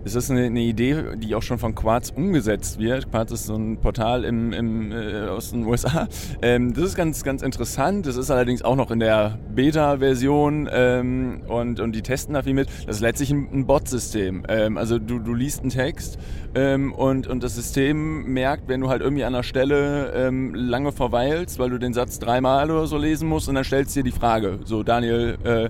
Es 0.05 0.15
ist 0.15 0.31
eine, 0.31 0.45
eine 0.45 0.61
Idee, 0.61 1.17
die 1.17 1.35
auch 1.35 1.43
schon 1.43 1.59
von 1.59 1.75
Quartz 1.75 2.11
umgesetzt 2.11 2.79
wird. 2.79 3.11
Quartz 3.11 3.33
ist 3.33 3.47
so 3.47 3.57
ein 3.57 3.79
Portal 3.79 4.25
im, 4.25 4.53
im, 4.53 4.93
äh, 4.93 5.27
aus 5.29 5.51
den 5.51 5.65
USA. 5.65 6.09
Ähm, 6.41 6.73
das 6.73 6.85
ist 6.85 6.95
ganz, 6.95 7.25
ganz 7.25 7.43
interessant. 7.43 8.07
Das 8.07 8.17
ist 8.17 8.31
allerdings 8.31 8.63
auch 8.63 8.77
noch 8.77 8.91
in 8.91 9.01
der 9.01 9.39
Beta-Version. 9.55 10.69
Ähm, 10.73 11.43
und, 11.49 11.81
und 11.81 11.93
die 11.93 12.03
testen 12.03 12.35
da 12.35 12.43
viel 12.43 12.55
mit. 12.55 12.69
Das 12.87 12.97
ist 12.97 13.03
letztlich 13.03 13.31
ein, 13.31 13.49
ein 13.53 13.67
Bot-System. 13.67 14.45
Ähm, 14.49 14.79
also 14.79 14.99
du, 14.99 15.19
du 15.19 15.35
liest 15.35 15.58
einen 15.61 15.71
Text 15.71 16.19
ähm, 16.55 16.93
und, 16.93 17.27
und 17.27 17.43
das 17.43 17.55
System 17.55 18.25
merkt, 18.33 18.69
wenn 18.69 18.81
du 18.81 18.89
halt 18.89 19.03
irgendwie 19.03 19.25
an 19.25 19.35
einer 19.35 19.43
Stelle 19.43 20.13
ähm, 20.15 20.55
lange 20.55 20.93
verweilst, 20.93 21.59
weil 21.59 21.71
du 21.71 21.79
den 21.79 21.95
Satz 21.95 22.19
dreimal 22.19 22.71
oder 22.71 22.87
so 22.87 22.99
lesen 22.99 23.29
musst 23.29 23.49
und 23.49 23.55
dann 23.55 23.65
stellst 23.65 23.95
du 23.97 24.01
dir 24.01 24.11
die 24.11 24.19
Frage, 24.19 24.61
so 24.65 24.83
Daniel, 24.83 25.39
äh, 25.45 25.69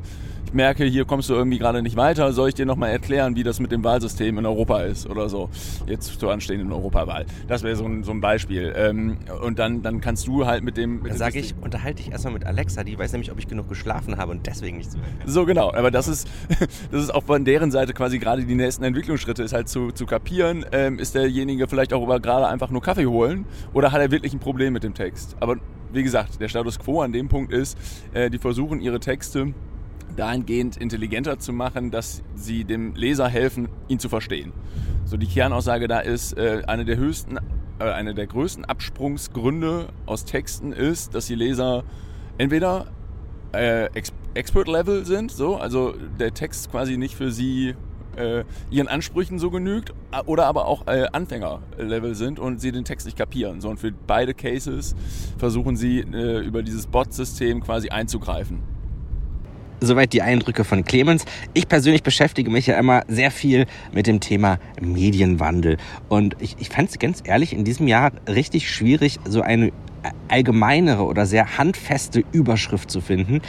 ich 0.49 0.55
merke, 0.55 0.85
hier 0.85 1.05
kommst 1.05 1.28
du 1.28 1.35
irgendwie 1.35 1.59
gerade 1.59 1.83
nicht 1.83 1.97
weiter, 1.97 2.33
soll 2.33 2.49
ich 2.49 2.55
dir 2.55 2.64
nochmal 2.64 2.88
erklären, 2.88 3.37
wie 3.37 3.43
das 3.43 3.61
mit 3.61 3.71
dem 3.71 3.85
Wahlsystem 3.85 4.38
in 4.38 4.47
Europa 4.47 4.81
ist 4.81 5.07
oder 5.07 5.28
so. 5.28 5.50
Jetzt 5.87 6.19
zur 6.19 6.33
anstehenden 6.33 6.73
Europawahl. 6.73 7.26
Das 7.49 7.62
wäre 7.62 7.76
so 7.76 7.85
ein, 7.85 8.02
so 8.02 8.12
ein 8.12 8.23
Beispiel. 8.23 8.73
Ähm, 8.75 9.19
und 9.43 9.59
dann, 9.59 9.83
dann 9.83 10.00
kannst 10.00 10.26
du 10.26 10.47
halt 10.47 10.64
mit 10.64 10.78
dem... 10.78 11.02
Mit 11.02 11.11
dann 11.11 11.19
sage 11.19 11.38
ich, 11.38 11.55
unterhalte 11.61 12.02
dich 12.02 12.12
erstmal 12.12 12.33
mit 12.33 12.47
Alexa, 12.47 12.83
die 12.83 12.99
weiß 12.99 13.12
nämlich, 13.12 13.31
ob 13.31 13.38
ich 13.38 13.47
genug 13.47 13.69
geschlafen 13.69 14.17
habe 14.17 14.31
und 14.31 14.47
deswegen 14.47 14.78
nicht 14.78 14.90
zuhören 14.90 15.11
So 15.26 15.45
genau, 15.45 15.71
aber 15.71 15.90
das 15.90 16.09
ist, 16.09 16.26
das 16.90 17.02
ist 17.02 17.14
auch 17.14 17.25
von 17.25 17.45
deren 17.45 17.71
Seite 17.71 17.93
quasi 17.93 18.19
gerade 18.19 18.43
die 18.43 18.55
nächsten 18.55 18.85
Entwicklungsschritte, 18.85 19.43
ist 19.43 19.52
halt 19.52 19.69
zu, 19.69 19.93
zu 19.93 20.07
kapieren, 20.07 20.64
ähm, 20.73 20.99
ist 20.99 21.14
derjenige 21.14 21.69
vielleicht 21.69 21.93
auch 21.93 22.07
gerade 22.23 22.49
einfach 22.49 22.71
nur 22.71 22.81
Kaffee 22.81 23.07
holen 23.07 23.45
oder 23.75 23.93
hat 23.93 24.00
er 24.00 24.11
wirklich 24.11 24.33
ein 24.33 24.40
Problem 24.40 24.73
mit 24.73 24.83
dem 24.83 24.95
Text. 24.95 25.37
Aber 25.40 25.57
wie 25.93 26.02
gesagt, 26.02 26.40
der 26.40 26.49
Status 26.49 26.78
quo 26.78 27.02
an 27.02 27.12
dem 27.12 27.28
Punkt 27.28 27.52
ist, 27.52 27.76
äh, 28.14 28.31
die 28.31 28.38
versuchen 28.38 28.81
ihre 28.81 28.99
Texte 28.99 29.52
dahingehend 30.19 30.77
intelligenter 30.77 31.39
zu 31.39 31.53
machen, 31.53 31.91
dass 31.91 32.23
sie 32.35 32.65
dem 32.65 32.95
Leser 32.95 33.29
helfen, 33.29 33.69
ihn 33.87 33.99
zu 33.99 34.09
verstehen. 34.09 34.53
So 35.05 35.17
die 35.17 35.27
Kernaussage 35.27 35.89
da 35.89 36.01
ist, 36.01 36.37
äh, 36.37 36.63
eine 36.67 36.85
der 36.85 36.97
höchsten, 36.97 37.38
äh, 37.79 37.85
eine 37.85 38.14
der 38.14 38.27
größten 38.27 38.64
Absprungsgründe 38.64 39.88
aus 40.07 40.25
Texten 40.25 40.73
ist, 40.73 41.14
dass 41.14 41.27
die 41.27 41.35
Leser 41.35 41.85
entweder 42.37 42.87
äh, 43.53 43.87
Ex 43.95 44.12
Expert-Level 44.35 45.05
sind, 45.05 45.33
so, 45.33 45.57
also 45.57 45.95
der 46.21 46.33
Text 46.33 46.71
quasi 46.71 46.97
nicht 46.97 47.16
für 47.16 47.33
sie 47.33 47.75
äh, 48.14 48.45
ihren 48.71 48.87
Ansprüchen 48.87 49.38
so 49.40 49.51
genügt, 49.51 49.95
oder 50.27 50.47
aber 50.47 50.66
auch 50.66 50.87
äh, 50.87 51.07
Anfänger-Level 51.11 52.14
sind 52.14 52.38
und 52.38 52.61
sie 52.61 52.71
den 52.71 52.85
Text 52.85 53.07
nicht 53.07 53.19
kapieren. 53.19 53.61
So, 53.61 53.69
und 53.71 53.81
für 53.81 53.90
beide 53.90 54.35
Cases 54.35 54.95
versuchen 55.38 55.77
sie 55.77 56.01
äh, 56.01 56.40
über 56.40 56.62
dieses 56.62 56.87
Bot-System 56.87 57.62
quasi 57.62 57.88
einzugreifen. 57.88 58.78
Soweit 59.81 60.12
die 60.12 60.23
Eindrücke 60.23 60.64
von 60.64 60.85
Clemens. 60.85 61.25
Ich 61.55 61.69
persönlich 61.69 62.03
beschäftige 62.03 62.51
mich 62.51 62.67
ja 62.67 62.79
immer 62.79 63.05
sehr 63.07 63.31
viel 63.31 63.67
mit 63.93 64.07
dem 64.07 64.21
Thema 64.21 64.59
Medienwandel. 64.81 65.77
Und 66.09 66.37
ich, 66.41 66.57
ich 66.59 66.69
fand 66.69 66.91
es 66.91 66.99
ganz 66.99 67.23
ehrlich 67.25 67.53
in 67.53 67.64
diesem 67.64 67.87
Jahr 67.87 68.11
richtig 68.29 68.71
schwierig, 68.71 69.21
so 69.25 69.41
eine 69.41 69.73
allgemeinere 70.29 71.05
oder 71.05 71.27
sehr 71.27 71.59
handfeste 71.59 72.25
Überschrift 72.33 72.91
zu 72.91 73.01
finden. 73.01 73.41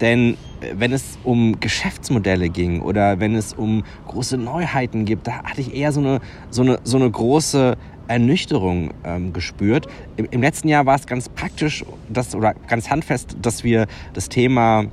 Denn 0.00 0.34
äh, 0.60 0.74
wenn 0.76 0.92
es 0.92 1.18
um 1.24 1.60
Geschäftsmodelle 1.60 2.48
ging 2.48 2.80
oder 2.80 3.20
wenn 3.20 3.34
es 3.34 3.52
um 3.52 3.84
große 4.08 4.36
Neuheiten 4.36 5.04
gibt, 5.04 5.26
da 5.26 5.44
hatte 5.44 5.60
ich 5.60 5.74
eher 5.74 5.92
so 5.92 6.00
eine, 6.00 6.20
so 6.50 6.62
eine, 6.62 6.78
so 6.84 6.96
eine 6.96 7.10
große 7.10 7.76
Ernüchterung 8.08 8.92
ähm, 9.04 9.32
gespürt. 9.32 9.86
Im, 10.16 10.26
Im, 10.30 10.42
letzten 10.42 10.68
Jahr 10.68 10.86
war 10.86 10.94
es 10.94 11.06
ganz 11.06 11.28
praktisch 11.28 11.84
dass, 12.08 12.34
oder 12.34 12.54
ganz 12.68 12.90
handfest, 12.90 13.36
dass 13.42 13.64
wir 13.64 13.86
das 14.14 14.28
Thema 14.28 14.86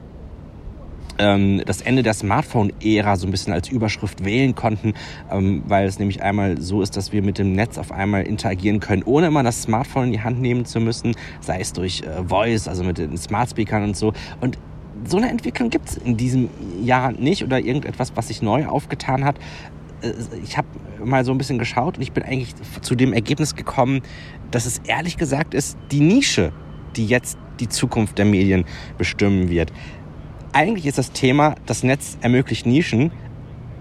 ähm, 1.18 1.62
das 1.66 1.82
Ende 1.82 2.04
der 2.04 2.14
Smartphone-Ära 2.14 3.16
so 3.16 3.28
ein 3.28 3.32
bisschen 3.32 3.54
als 3.54 3.70
Überschrift 3.70 4.26
wählen 4.26 4.56
konnten, 4.56 4.94
ähm, 5.32 5.64
weil 5.68 5.88
es 5.88 6.00
nämlich 6.00 6.22
einmal 6.22 6.60
so 6.62 6.82
ist, 6.82 6.98
dass 6.98 7.12
wir 7.12 7.22
mit 7.22 7.38
dem 7.38 7.54
Netz 7.54 7.78
auf 7.78 7.92
einmal 7.92 8.24
interagieren 8.24 8.80
können, 8.80 9.04
ohne 9.04 9.28
immer 9.28 9.44
das 9.44 9.64
Smartphone 9.64 10.06
in 10.06 10.12
die 10.14 10.22
Hand 10.22 10.42
nehmen 10.42 10.66
zu 10.66 10.80
müssen, 10.80 11.16
sei 11.42 11.60
es 11.60 11.74
durch 11.74 12.02
äh, 12.02 12.24
Voice, 12.28 12.68
also 12.68 12.84
mit 12.84 12.98
den 12.98 13.18
Smart 13.18 13.50
Speakern 13.50 13.84
und 13.84 13.98
so. 13.98 14.14
Und 14.42 14.58
so 15.06 15.18
eine 15.18 15.30
Entwicklung 15.30 15.70
gibt 15.70 15.90
es 15.90 15.98
in 15.98 16.18
diesem 16.18 16.50
Jahr 16.82 17.12
nicht 17.12 17.44
oder 17.44 17.60
irgendetwas, 17.60 18.14
was 18.16 18.30
sich 18.30 18.42
neu 18.42 18.66
aufgetan 18.68 19.26
hat. 19.26 19.38
Äh, 20.02 20.14
ich 20.44 20.58
habe 20.58 20.68
mal 21.04 21.26
so 21.26 21.32
ein 21.32 21.38
bisschen 21.38 21.60
geschaut 21.60 21.98
und 21.98 22.04
ich 22.04 22.12
bin 22.12 22.24
eigentlich 22.24 22.54
zu 22.82 22.96
dem 22.96 23.14
Ergebnis 23.14 23.56
gekommen, 23.56 24.02
dass 24.52 24.66
es 24.66 24.80
ehrlich 24.86 25.18
gesagt 25.18 25.54
ist, 25.54 25.78
die 25.92 26.00
Nische, 26.00 26.54
die 26.96 27.06
jetzt 27.06 27.38
die 27.60 27.70
Zukunft 27.70 28.18
der 28.18 28.26
Medien 28.26 28.66
bestimmen 28.98 29.50
wird 29.50 29.72
eigentlich 30.54 30.86
ist 30.86 30.98
das 30.98 31.12
Thema, 31.12 31.56
das 31.66 31.84
Netz 31.84 32.18
ermöglicht 32.22 32.66
Nischen, 32.66 33.12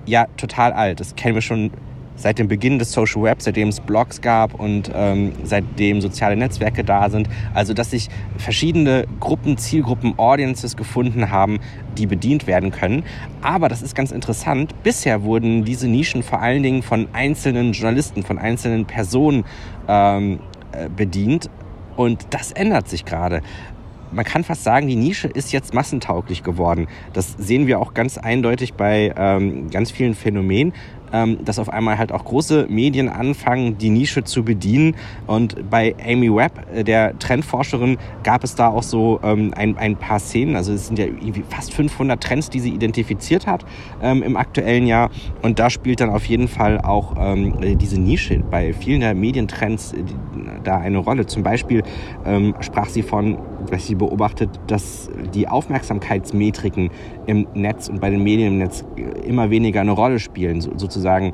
ja 0.07 0.27
total 0.37 0.73
alt. 0.73 1.01
Das 1.01 1.15
kennen 1.15 1.35
wir 1.35 1.43
schon 1.43 1.71
seit 2.17 2.39
dem 2.39 2.49
Beginn 2.49 2.79
des 2.79 2.93
Social 2.93 3.23
Web, 3.23 3.43
seitdem 3.43 3.69
es 3.69 3.81
Blogs 3.81 4.21
gab 4.21 4.55
und 4.55 4.91
ähm, 4.95 5.33
seitdem 5.45 6.01
soziale 6.01 6.37
Netzwerke 6.37 6.85
da 6.85 7.11
sind. 7.11 7.29
Also 7.55 7.75
dass 7.75 7.91
sich 7.91 8.09
verschiedene 8.37 9.07
Gruppen, 9.19 9.57
Zielgruppen, 9.57 10.19
Audiences 10.19 10.77
gefunden 10.77 11.31
haben, 11.31 11.59
die 11.99 12.07
bedient 12.07 12.47
werden 12.47 12.71
können. 12.71 13.05
Aber 13.41 13.69
das 13.69 13.83
ist 13.83 13.95
ganz 13.95 14.11
interessant. 14.13 14.75
Bisher 14.83 15.23
wurden 15.23 15.65
diese 15.65 15.89
Nischen 15.89 16.23
vor 16.23 16.41
allen 16.41 16.63
Dingen 16.63 16.83
von 16.83 17.09
einzelnen 17.13 17.73
Journalisten, 17.73 18.23
von 18.23 18.39
einzelnen 18.39 18.87
Personen 18.87 19.45
ähm, 19.89 20.41
äh, 20.73 20.89
bedient. 20.89 21.51
Und 21.97 22.27
das 22.31 22.53
ändert 22.53 22.89
sich 22.89 23.05
gerade 23.05 23.43
man 24.13 24.25
kann 24.25 24.45
fast 24.45 24.65
sagen, 24.65 24.87
die 24.87 24.97
Nische 24.97 25.29
ist 25.29 25.53
jetzt 25.53 25.75
massentauglich 25.75 26.43
geworden. 26.43 26.89
Das 27.13 27.35
sehen 27.39 27.67
wir 27.67 27.81
auch 27.81 27.95
ganz 27.95 28.19
eindeutig 28.19 28.75
bei 28.75 29.13
ähm, 29.17 29.71
ganz 29.71 29.91
vielen 29.91 30.15
Phänomenen 30.15 30.73
ähm, 31.13 31.45
dass 31.45 31.59
auf 31.59 31.69
einmal 31.69 31.99
halt 31.99 32.13
auch 32.13 32.25
große 32.25 32.67
Medien 32.69 33.09
anfangen, 33.09 33.79
die 33.79 33.91
Nische 33.91 34.25
zu 34.25 34.45
bedienen. 34.45 34.97
Und 35.27 35.71
bei 35.71 35.95
Amy 36.05 36.35
Webb, 36.35 36.67
äh, 36.75 36.85
der 36.85 37.19
Trendforscherin, 37.19 37.99
gab 38.23 38.45
es 38.45 38.55
da 38.55 38.69
auch 38.69 38.83
so 38.83 39.21
ähm, 39.23 39.53
ein, 39.55 39.77
ein 39.77 39.97
paar 39.97 40.19
Szenen. 40.19 40.57
Also 40.57 40.73
es 40.73 40.87
sind 40.87 40.99
ja 40.99 41.07
irgendwie 41.07 41.45
fast 41.49 41.75
500 41.75 42.23
Trends, 42.23 42.51
die 42.51 42.61
sie 42.61 42.71
identifiziert 42.71 43.47
hat 43.47 43.65
ähm, 44.03 44.23
im 44.23 44.37
aktuellen 44.37 44.87
Jahr. 44.87 45.11
Und 45.43 45.59
da 45.59 45.71
spielt 45.71 46.01
dann 46.01 46.11
auf 46.11 46.25
jeden 46.25 46.49
Fall 46.49 46.81
auch 46.81 47.15
ähm, 47.19 47.79
diese 47.79 48.01
Nische 48.01 48.43
bei 48.51 48.73
vielen 48.73 49.01
der 49.01 49.15
Medientrends 49.15 49.93
äh, 49.93 49.99
da 50.65 50.79
eine 50.79 50.99
Rolle. 50.99 51.27
Zum 51.27 51.43
Beispiel 51.43 51.83
ähm, 52.25 52.55
sprach 52.61 52.89
sie 52.89 53.03
von, 53.03 53.39
dass 53.71 53.87
sie 53.87 53.95
beobachtet, 53.95 54.51
dass 54.67 55.11
die 55.35 55.49
Aufmerksamkeitsmetriken 55.49 56.91
im 57.27 57.47
Netz 57.55 57.89
und 57.89 58.01
bei 58.01 58.11
den 58.11 58.23
Medien 58.23 58.55
im 58.55 58.59
Netz 58.59 58.85
immer 59.27 59.51
weniger 59.51 59.81
eine 59.81 59.93
Rolle 59.93 60.19
spielen. 60.19 60.61
So, 60.61 60.73
sozusagen 60.77 61.33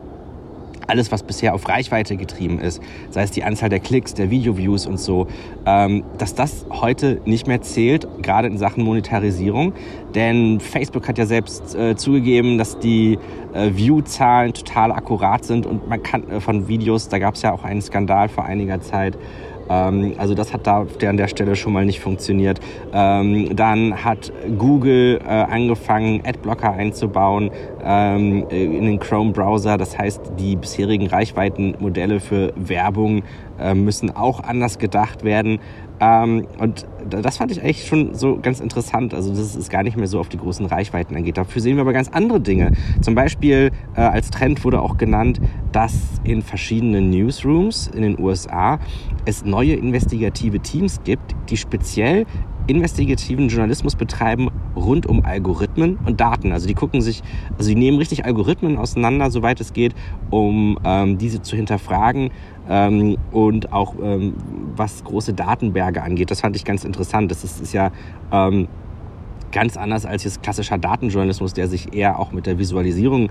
alles, 0.88 1.12
was 1.12 1.22
bisher 1.22 1.54
auf 1.54 1.68
Reichweite 1.68 2.16
getrieben 2.16 2.58
ist, 2.58 2.82
sei 3.10 3.22
es 3.22 3.30
die 3.30 3.44
Anzahl 3.44 3.68
der 3.68 3.80
Klicks, 3.80 4.14
der 4.14 4.30
Video-Views 4.30 4.86
und 4.86 4.98
so, 4.98 5.28
ähm, 5.66 6.02
dass 6.16 6.34
das 6.34 6.66
heute 6.70 7.20
nicht 7.26 7.46
mehr 7.46 7.60
zählt, 7.60 8.08
gerade 8.22 8.48
in 8.48 8.56
Sachen 8.58 8.82
Monetarisierung. 8.84 9.74
Denn 10.14 10.60
Facebook 10.60 11.06
hat 11.06 11.18
ja 11.18 11.26
selbst 11.26 11.74
äh, 11.74 11.94
zugegeben, 11.94 12.56
dass 12.56 12.78
die 12.78 13.18
äh, 13.52 13.70
View-Zahlen 13.74 14.54
total 14.54 14.92
akkurat 14.92 15.44
sind 15.44 15.66
und 15.66 15.88
man 15.88 16.02
kann 16.02 16.28
äh, 16.30 16.40
von 16.40 16.68
Videos, 16.68 17.08
da 17.08 17.18
gab 17.18 17.34
es 17.34 17.42
ja 17.42 17.52
auch 17.52 17.64
einen 17.64 17.82
Skandal 17.82 18.30
vor 18.30 18.46
einiger 18.46 18.80
Zeit, 18.80 19.18
ähm, 19.68 20.14
also 20.18 20.34
das 20.34 20.52
hat 20.52 20.66
da 20.66 20.86
an 21.06 21.16
der 21.16 21.28
Stelle 21.28 21.56
schon 21.56 21.72
mal 21.72 21.84
nicht 21.84 22.00
funktioniert. 22.00 22.60
Ähm, 22.92 23.54
dann 23.54 24.04
hat 24.04 24.32
Google 24.58 25.20
äh, 25.24 25.28
angefangen, 25.28 26.22
Adblocker 26.24 26.72
einzubauen 26.72 27.50
ähm, 27.82 28.46
in 28.50 28.86
den 28.86 28.98
Chrome-Browser. 28.98 29.78
Das 29.78 29.98
heißt, 29.98 30.32
die 30.38 30.56
bisherigen 30.56 31.06
Reichweitenmodelle 31.06 32.20
für 32.20 32.52
Werbung 32.56 33.22
äh, 33.58 33.74
müssen 33.74 34.14
auch 34.14 34.40
anders 34.40 34.78
gedacht 34.78 35.24
werden. 35.24 35.60
Ähm, 36.00 36.46
und 36.58 36.86
das 37.08 37.38
fand 37.38 37.50
ich 37.50 37.62
eigentlich 37.62 37.86
schon 37.86 38.14
so 38.14 38.38
ganz 38.40 38.60
interessant. 38.60 39.14
Also, 39.14 39.30
dass 39.30 39.54
es 39.54 39.68
gar 39.68 39.82
nicht 39.82 39.96
mehr 39.96 40.06
so 40.06 40.20
auf 40.20 40.28
die 40.28 40.38
großen 40.38 40.66
Reichweiten 40.66 41.16
angeht. 41.16 41.36
Dafür 41.36 41.62
sehen 41.62 41.76
wir 41.76 41.82
aber 41.82 41.92
ganz 41.92 42.08
andere 42.08 42.40
Dinge. 42.40 42.72
Zum 43.00 43.14
Beispiel 43.14 43.70
äh, 43.94 44.00
als 44.00 44.30
Trend 44.30 44.64
wurde 44.64 44.80
auch 44.80 44.96
genannt, 44.96 45.40
dass 45.72 45.94
in 46.24 46.42
verschiedenen 46.42 47.10
Newsrooms 47.10 47.88
in 47.88 48.02
den 48.02 48.20
USA 48.20 48.78
es 49.24 49.44
neue 49.44 49.74
investigative 49.74 50.60
Teams 50.60 51.00
gibt, 51.04 51.34
die 51.50 51.56
speziell 51.56 52.26
investigativen 52.68 53.48
Journalismus 53.48 53.96
betreiben 53.96 54.48
rund 54.76 55.06
um 55.06 55.24
Algorithmen 55.24 55.98
und 56.04 56.20
Daten. 56.20 56.52
Also 56.52 56.68
die 56.68 56.74
gucken 56.74 57.00
sich, 57.00 57.22
also 57.56 57.70
die 57.70 57.74
nehmen 57.74 57.98
richtig 57.98 58.24
Algorithmen 58.24 58.78
auseinander, 58.78 59.30
soweit 59.30 59.60
es 59.60 59.72
geht, 59.72 59.94
um 60.30 60.78
ähm, 60.84 61.18
diese 61.18 61.42
zu 61.42 61.56
hinterfragen 61.56 62.30
ähm, 62.68 63.16
und 63.32 63.72
auch 63.72 63.94
ähm, 64.00 64.34
was 64.76 65.02
große 65.02 65.32
Datenberge 65.32 66.02
angeht. 66.02 66.30
Das 66.30 66.42
fand 66.42 66.54
ich 66.56 66.64
ganz 66.64 66.84
interessant. 66.84 67.30
Das 67.30 67.42
ist, 67.42 67.60
ist 67.60 67.72
ja 67.72 67.90
ähm, 68.30 68.68
ganz 69.50 69.76
anders 69.76 70.04
als 70.04 70.24
jetzt 70.24 70.42
klassischer 70.42 70.78
Datenjournalismus, 70.78 71.54
der 71.54 71.68
sich 71.68 71.94
eher 71.94 72.18
auch 72.18 72.32
mit 72.32 72.46
der 72.46 72.58
Visualisierung 72.58 73.30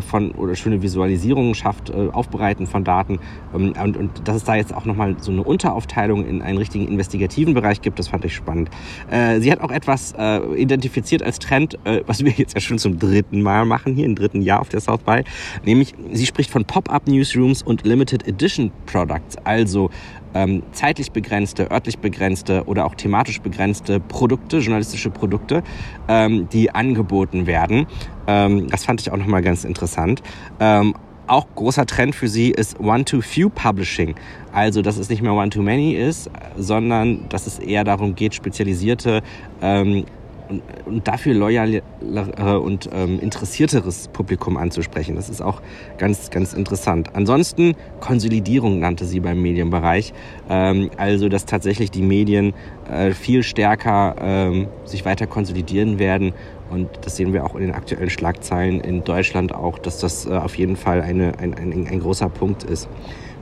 von 0.00 0.32
oder 0.32 0.54
schöne 0.54 0.82
Visualisierungen 0.82 1.54
schafft, 1.54 1.90
äh, 1.90 2.08
Aufbereiten 2.12 2.66
von 2.66 2.84
Daten 2.84 3.18
ähm, 3.54 3.74
und, 3.82 3.96
und 3.96 4.28
dass 4.28 4.36
es 4.36 4.44
da 4.44 4.54
jetzt 4.54 4.74
auch 4.74 4.84
nochmal 4.84 5.16
so 5.20 5.30
eine 5.32 5.42
Unteraufteilung 5.42 6.26
in 6.26 6.42
einen 6.42 6.58
richtigen 6.58 6.88
investigativen 6.88 7.54
Bereich 7.54 7.82
gibt, 7.82 7.98
das 7.98 8.08
fand 8.08 8.24
ich 8.24 8.34
spannend. 8.34 8.70
Äh, 9.10 9.40
sie 9.40 9.52
hat 9.52 9.60
auch 9.60 9.70
etwas 9.70 10.14
identifiziert 10.56 11.22
als 11.22 11.38
Trend, 11.38 11.78
was 12.06 12.24
wir 12.24 12.32
jetzt 12.32 12.54
ja 12.54 12.60
schon 12.60 12.78
zum 12.78 12.98
dritten 12.98 13.42
Mal 13.42 13.64
machen 13.64 13.94
hier, 13.94 14.06
im 14.06 14.14
dritten 14.14 14.42
Jahr 14.42 14.60
auf 14.60 14.68
der 14.68 14.80
South 14.80 15.02
by, 15.02 15.22
nämlich 15.64 15.94
sie 16.12 16.26
spricht 16.26 16.50
von 16.50 16.64
Pop-up 16.64 17.06
Newsrooms 17.06 17.62
und 17.62 17.84
Limited 17.84 18.26
Edition 18.26 18.70
Products, 18.86 19.36
also 19.44 19.90
ähm, 20.36 20.62
zeitlich 20.72 21.12
begrenzte, 21.12 21.70
örtlich 21.70 21.98
begrenzte 21.98 22.64
oder 22.66 22.84
auch 22.84 22.94
thematisch 22.94 23.40
begrenzte 23.40 24.00
Produkte, 24.00 24.58
journalistische 24.58 25.10
Produkte, 25.10 25.62
ähm, 26.08 26.48
die 26.52 26.70
angeboten 26.70 27.46
werden. 27.46 27.86
Ähm, 28.26 28.68
das 28.70 28.84
fand 28.84 29.00
ich 29.00 29.10
auch 29.10 29.16
nochmal 29.16 29.42
ganz 29.42 29.64
interessant. 29.64 30.22
Ähm, 30.60 30.94
auch 31.26 31.46
großer 31.54 31.86
Trend 31.86 32.14
für 32.14 32.28
sie 32.28 32.50
ist 32.50 32.78
One-to-Few 32.78 33.50
Publishing. 33.50 34.14
Also, 34.52 34.80
dass 34.82 34.96
es 34.96 35.08
nicht 35.08 35.22
mehr 35.22 35.32
One-to-Many 35.32 35.94
ist, 35.94 36.30
sondern 36.56 37.28
dass 37.28 37.46
es 37.46 37.58
eher 37.58 37.82
darum 37.82 38.14
geht, 38.14 38.34
spezialisierte 38.34 39.22
ähm, 39.60 40.04
und, 40.48 40.62
und 40.84 41.08
dafür 41.08 41.34
loyalere 41.34 42.60
und 42.60 42.88
ähm, 42.92 43.18
interessierteres 43.20 44.08
Publikum 44.08 44.56
anzusprechen. 44.56 45.16
Das 45.16 45.28
ist 45.28 45.40
auch 45.40 45.60
ganz, 45.98 46.30
ganz 46.30 46.52
interessant. 46.52 47.10
Ansonsten 47.14 47.74
Konsolidierung 48.00 48.78
nannte 48.78 49.04
sie 49.04 49.20
beim 49.20 49.40
Medienbereich. 49.40 50.12
Ähm, 50.48 50.90
also, 50.96 51.28
dass 51.28 51.46
tatsächlich 51.46 51.90
die 51.90 52.02
Medien 52.02 52.54
äh, 52.90 53.12
viel 53.12 53.42
stärker 53.42 54.16
ähm, 54.20 54.68
sich 54.84 55.04
weiter 55.04 55.26
konsolidieren 55.26 55.98
werden. 55.98 56.32
Und 56.70 56.88
das 57.02 57.16
sehen 57.16 57.32
wir 57.32 57.44
auch 57.44 57.54
in 57.54 57.62
den 57.62 57.72
aktuellen 57.72 58.10
Schlagzeilen 58.10 58.80
in 58.80 59.04
Deutschland 59.04 59.54
auch, 59.54 59.78
dass 59.78 59.98
das 59.98 60.26
äh, 60.26 60.30
auf 60.30 60.56
jeden 60.56 60.76
Fall 60.76 61.00
eine, 61.00 61.38
ein, 61.38 61.54
ein, 61.54 61.86
ein 61.86 62.00
großer 62.00 62.28
Punkt 62.28 62.64
ist. 62.64 62.88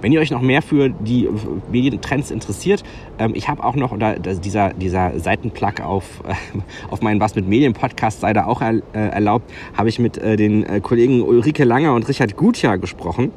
Wenn 0.05 0.13
ihr 0.13 0.21
euch 0.21 0.31
noch 0.31 0.43
mehr 0.43 0.61
für 0.61 0.91
die 0.91 1.31
Medientrends 1.73 2.31
interessiert, 2.31 2.83
ähm, 3.19 3.33
ich 3.35 3.49
habe 3.49 3.65
auch 3.65 3.75
noch, 3.75 3.91
oder 3.91 4.17
dieser, 4.17 4.75
dieser 4.75 5.19
Seitenplug 5.19 5.81
auf, 5.81 6.05
äh, 6.29 6.35
auf 6.91 7.01
meinen 7.01 7.21
Was 7.21 7.35
mit 7.37 7.49
Medien 7.49 7.73
Podcast 7.73 8.21
sei 8.21 8.35
da 8.35 8.45
auch 8.45 8.61
äh, 8.61 8.83
erlaubt, 8.93 9.51
habe 9.73 9.89
ich 9.89 9.99
mit 9.99 10.19
äh, 10.19 10.37
den 10.37 10.83
Kollegen 10.83 11.23
Ulrike 11.23 11.65
Langer 11.65 11.95
und 11.95 12.07
Richard 12.07 12.37
Gutjahr 12.37 12.77
gesprochen. 12.77 13.33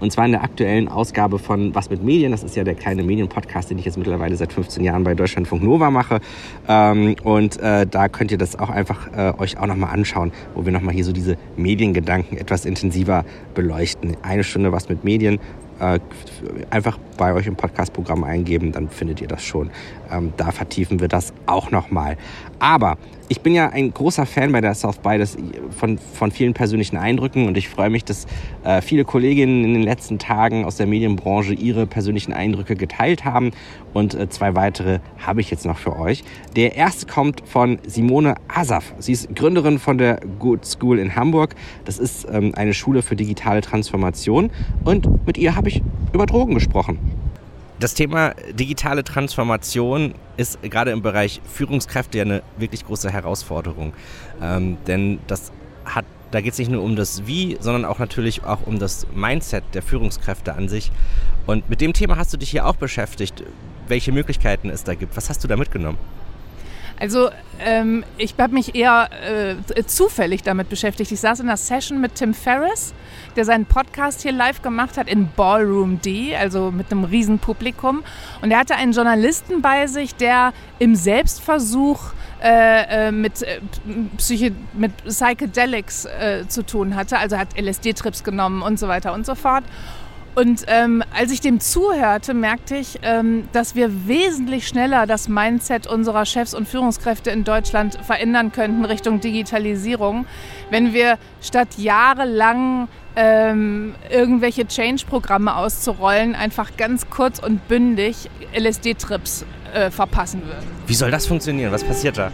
Und 0.00 0.10
zwar 0.12 0.24
in 0.26 0.32
der 0.32 0.42
aktuellen 0.42 0.88
Ausgabe 0.88 1.38
von 1.38 1.74
Was 1.74 1.90
mit 1.90 2.02
Medien. 2.02 2.32
Das 2.32 2.42
ist 2.42 2.56
ja 2.56 2.64
der 2.64 2.74
kleine 2.74 3.02
Medienpodcast, 3.02 3.70
den 3.70 3.78
ich 3.78 3.84
jetzt 3.84 3.98
mittlerweile 3.98 4.34
seit 4.36 4.52
15 4.52 4.82
Jahren 4.82 5.04
bei 5.04 5.14
Deutschlandfunk 5.14 5.62
Nova 5.62 5.90
mache. 5.90 6.20
Ähm, 6.68 7.16
und 7.22 7.60
äh, 7.60 7.86
da 7.86 8.08
könnt 8.08 8.32
ihr 8.32 8.38
das 8.38 8.58
auch 8.58 8.70
einfach 8.70 9.08
äh, 9.16 9.32
euch 9.38 9.58
auch 9.58 9.66
nochmal 9.66 9.92
anschauen, 9.92 10.32
wo 10.54 10.64
wir 10.64 10.72
nochmal 10.72 10.94
hier 10.94 11.04
so 11.04 11.12
diese 11.12 11.36
Mediengedanken 11.56 12.38
etwas 12.38 12.64
intensiver 12.64 13.24
beleuchten. 13.54 14.16
Eine 14.22 14.44
Stunde 14.44 14.72
Was 14.72 14.88
mit 14.88 15.04
Medien 15.04 15.38
äh, 15.80 15.98
einfach 16.70 16.98
bei 17.16 17.34
euch 17.34 17.46
im 17.46 17.56
Podcast-Programm 17.56 18.24
eingeben, 18.24 18.72
dann 18.72 18.88
findet 18.88 19.20
ihr 19.20 19.28
das 19.28 19.42
schon. 19.42 19.70
Ähm, 20.12 20.32
da 20.36 20.52
vertiefen 20.52 21.00
wir 21.00 21.08
das 21.08 21.32
auch 21.46 21.70
nochmal. 21.70 22.16
Aber 22.58 22.98
ich 23.30 23.42
bin 23.42 23.54
ja 23.54 23.68
ein 23.68 23.94
großer 23.94 24.26
Fan 24.26 24.50
bei 24.50 24.60
der 24.60 24.74
South 24.74 24.98
by 24.98 25.16
des, 25.16 25.38
von, 25.70 25.98
von 25.98 26.32
vielen 26.32 26.52
persönlichen 26.52 26.96
Eindrücken 26.96 27.46
und 27.46 27.56
ich 27.56 27.68
freue 27.68 27.88
mich, 27.88 28.04
dass 28.04 28.26
äh, 28.64 28.82
viele 28.82 29.04
Kolleginnen 29.04 29.64
in 29.64 29.72
den 29.72 29.84
letzten 29.84 30.18
Tagen 30.18 30.64
aus 30.64 30.76
der 30.76 30.88
Medienbranche 30.88 31.54
ihre 31.54 31.86
persönlichen 31.86 32.32
Eindrücke 32.32 32.74
geteilt 32.74 33.24
haben 33.24 33.52
und 33.94 34.14
äh, 34.14 34.28
zwei 34.28 34.56
weitere 34.56 34.98
habe 35.24 35.40
ich 35.40 35.48
jetzt 35.48 35.64
noch 35.64 35.78
für 35.78 35.96
euch. 35.96 36.24
Der 36.56 36.74
erste 36.74 37.06
kommt 37.06 37.42
von 37.46 37.78
Simone 37.86 38.34
Asaf. 38.48 38.94
Sie 38.98 39.12
ist 39.12 39.32
Gründerin 39.36 39.78
von 39.78 39.96
der 39.96 40.18
Good 40.40 40.66
School 40.66 40.98
in 40.98 41.14
Hamburg. 41.14 41.54
Das 41.84 42.00
ist 42.00 42.26
ähm, 42.28 42.52
eine 42.56 42.74
Schule 42.74 43.00
für 43.00 43.14
digitale 43.14 43.60
Transformation 43.60 44.50
und 44.84 45.24
mit 45.24 45.38
ihr 45.38 45.54
habe 45.54 45.68
ich 45.68 45.82
über 46.12 46.26
Drogen 46.26 46.54
gesprochen. 46.54 47.19
Das 47.80 47.94
Thema 47.94 48.34
digitale 48.52 49.02
Transformation 49.02 50.12
ist 50.36 50.62
gerade 50.62 50.90
im 50.90 51.00
Bereich 51.00 51.40
Führungskräfte 51.50 52.18
ja 52.18 52.24
eine 52.24 52.42
wirklich 52.58 52.84
große 52.84 53.10
Herausforderung. 53.10 53.94
Ähm, 54.42 54.76
denn 54.86 55.18
das 55.26 55.50
hat, 55.86 56.04
da 56.30 56.42
geht 56.42 56.52
es 56.52 56.58
nicht 56.58 56.70
nur 56.70 56.82
um 56.82 56.94
das 56.94 57.26
Wie, 57.26 57.56
sondern 57.58 57.86
auch 57.86 57.98
natürlich 57.98 58.44
auch 58.44 58.66
um 58.66 58.78
das 58.78 59.06
Mindset 59.14 59.64
der 59.72 59.80
Führungskräfte 59.80 60.54
an 60.54 60.68
sich. 60.68 60.92
Und 61.46 61.70
mit 61.70 61.80
dem 61.80 61.94
Thema 61.94 62.18
hast 62.18 62.34
du 62.34 62.36
dich 62.36 62.50
hier 62.50 62.66
auch 62.66 62.76
beschäftigt, 62.76 63.44
welche 63.88 64.12
Möglichkeiten 64.12 64.68
es 64.68 64.84
da 64.84 64.94
gibt. 64.94 65.16
Was 65.16 65.30
hast 65.30 65.42
du 65.42 65.48
da 65.48 65.56
mitgenommen? 65.56 65.96
Also 66.98 67.30
ähm, 67.64 68.04
ich 68.18 68.34
habe 68.38 68.52
mich 68.52 68.74
eher 68.74 69.08
äh, 69.26 69.84
zufällig 69.86 70.42
damit 70.42 70.68
beschäftigt. 70.68 71.10
Ich 71.12 71.20
saß 71.20 71.40
in 71.40 71.48
einer 71.48 71.56
Session 71.56 71.98
mit 71.98 72.16
Tim 72.16 72.34
Ferriss, 72.34 72.92
der 73.36 73.44
seinen 73.44 73.66
Podcast 73.66 74.22
hier 74.22 74.32
live 74.32 74.62
gemacht 74.62 74.96
hat 74.96 75.08
in 75.08 75.28
Ballroom 75.36 76.00
D, 76.00 76.36
also 76.36 76.70
mit 76.70 76.90
einem 76.90 77.04
riesen 77.04 77.38
Publikum. 77.38 78.02
Und 78.42 78.50
er 78.50 78.58
hatte 78.58 78.76
einen 78.76 78.92
Journalisten 78.92 79.62
bei 79.62 79.86
sich, 79.86 80.14
der 80.14 80.52
im 80.78 80.94
Selbstversuch 80.94 82.12
äh, 82.42 83.08
äh 83.08 83.12
mit, 83.12 83.42
äh, 83.42 83.60
Psyche, 84.16 84.52
mit 84.72 84.96
Psychedelics 85.04 86.06
äh, 86.06 86.48
zu 86.48 86.64
tun 86.64 86.96
hatte. 86.96 87.18
Also 87.18 87.36
hat 87.36 87.48
LSD-Trips 87.58 88.24
genommen 88.24 88.62
und 88.62 88.78
so 88.78 88.88
weiter 88.88 89.12
und 89.12 89.26
so 89.26 89.34
fort. 89.34 89.64
Und 90.34 90.64
ähm, 90.68 91.02
als 91.12 91.32
ich 91.32 91.40
dem 91.40 91.60
zuhörte, 91.60 92.34
merkte 92.34 92.76
ich, 92.76 93.00
ähm, 93.02 93.48
dass 93.52 93.74
wir 93.74 94.06
wesentlich 94.06 94.68
schneller 94.68 95.06
das 95.06 95.28
Mindset 95.28 95.86
unserer 95.86 96.24
Chefs 96.24 96.54
und 96.54 96.68
Führungskräfte 96.68 97.30
in 97.30 97.44
Deutschland 97.44 97.98
verändern 98.04 98.52
könnten 98.52 98.84
Richtung 98.84 99.20
Digitalisierung, 99.20 100.26
wenn 100.70 100.92
wir 100.94 101.18
statt 101.42 101.68
jahrelang 101.78 102.88
ähm, 103.16 103.94
irgendwelche 104.08 104.66
Change-Programme 104.66 105.56
auszurollen, 105.56 106.36
einfach 106.36 106.76
ganz 106.76 107.10
kurz 107.10 107.40
und 107.40 107.66
bündig 107.66 108.30
LSD-Trips 108.56 109.44
äh, 109.74 109.90
verpassen 109.90 110.42
würden. 110.46 110.66
Wie 110.86 110.94
soll 110.94 111.10
das 111.10 111.26
funktionieren? 111.26 111.72
Was 111.72 111.82
passiert 111.82 112.18
da? 112.18 112.30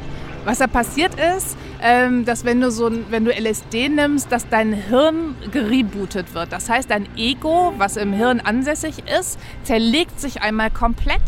Was 0.46 0.58
da 0.58 0.68
passiert 0.68 1.12
ist, 1.36 1.56
ähm, 1.82 2.24
dass 2.24 2.44
wenn 2.44 2.60
du 2.60 2.70
so 2.70 2.88
wenn 3.10 3.24
du 3.24 3.32
LSD 3.32 3.88
nimmst, 3.88 4.30
dass 4.30 4.48
dein 4.48 4.74
Hirn 4.74 5.34
gerebootet 5.50 6.34
wird. 6.34 6.52
Das 6.52 6.70
heißt, 6.70 6.88
dein 6.88 7.08
Ego, 7.16 7.74
was 7.78 7.96
im 7.96 8.12
Hirn 8.12 8.38
ansässig 8.38 9.02
ist, 9.18 9.40
zerlegt 9.64 10.20
sich 10.20 10.42
einmal 10.42 10.70
komplett 10.70 11.20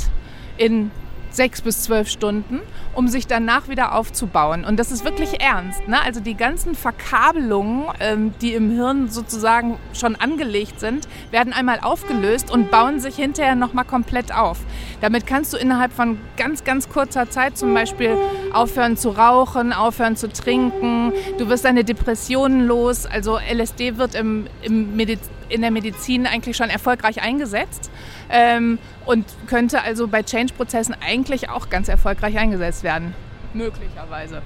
in 0.56 0.92
sechs 1.30 1.62
bis 1.62 1.82
zwölf 1.82 2.08
Stunden, 2.08 2.60
um 2.94 3.08
sich 3.08 3.26
danach 3.26 3.68
wieder 3.68 3.94
aufzubauen. 3.94 4.64
Und 4.64 4.78
das 4.78 4.90
ist 4.90 5.04
wirklich 5.04 5.40
ernst. 5.40 5.86
Ne? 5.88 6.00
Also 6.02 6.20
die 6.20 6.34
ganzen 6.34 6.74
Verkabelungen, 6.74 7.84
ähm, 8.00 8.34
die 8.40 8.54
im 8.54 8.70
Hirn 8.70 9.08
sozusagen 9.08 9.78
schon 9.92 10.16
angelegt 10.16 10.80
sind, 10.80 11.08
werden 11.30 11.52
einmal 11.52 11.80
aufgelöst 11.80 12.50
und 12.50 12.70
bauen 12.70 13.00
sich 13.00 13.16
hinterher 13.16 13.54
nochmal 13.54 13.84
komplett 13.84 14.34
auf. 14.34 14.58
Damit 15.00 15.26
kannst 15.26 15.52
du 15.52 15.56
innerhalb 15.56 15.92
von 15.92 16.18
ganz, 16.36 16.64
ganz 16.64 16.88
kurzer 16.88 17.30
Zeit 17.30 17.56
zum 17.56 17.72
Beispiel 17.74 18.16
aufhören 18.52 18.96
zu 18.96 19.10
rauchen, 19.10 19.72
aufhören 19.72 20.16
zu 20.16 20.28
trinken. 20.28 21.12
Du 21.38 21.48
wirst 21.48 21.64
deine 21.64 21.84
Depressionen 21.84 22.66
los. 22.66 23.06
Also 23.06 23.38
LSD 23.38 23.96
wird 23.96 24.14
im, 24.14 24.46
im 24.62 24.96
Mediz 24.96 25.20
in 25.48 25.60
der 25.60 25.70
Medizin 25.70 26.26
eigentlich 26.26 26.56
schon 26.56 26.70
erfolgreich 26.70 27.22
eingesetzt 27.22 27.90
ähm, 28.30 28.78
und 29.06 29.26
könnte 29.46 29.82
also 29.82 30.08
bei 30.08 30.22
Change-Prozessen 30.22 30.94
eigentlich 31.00 31.48
auch 31.48 31.70
ganz 31.70 31.88
erfolgreich 31.88 32.38
eingesetzt 32.38 32.82
werden. 32.82 33.14
Möglicherweise. 33.54 34.42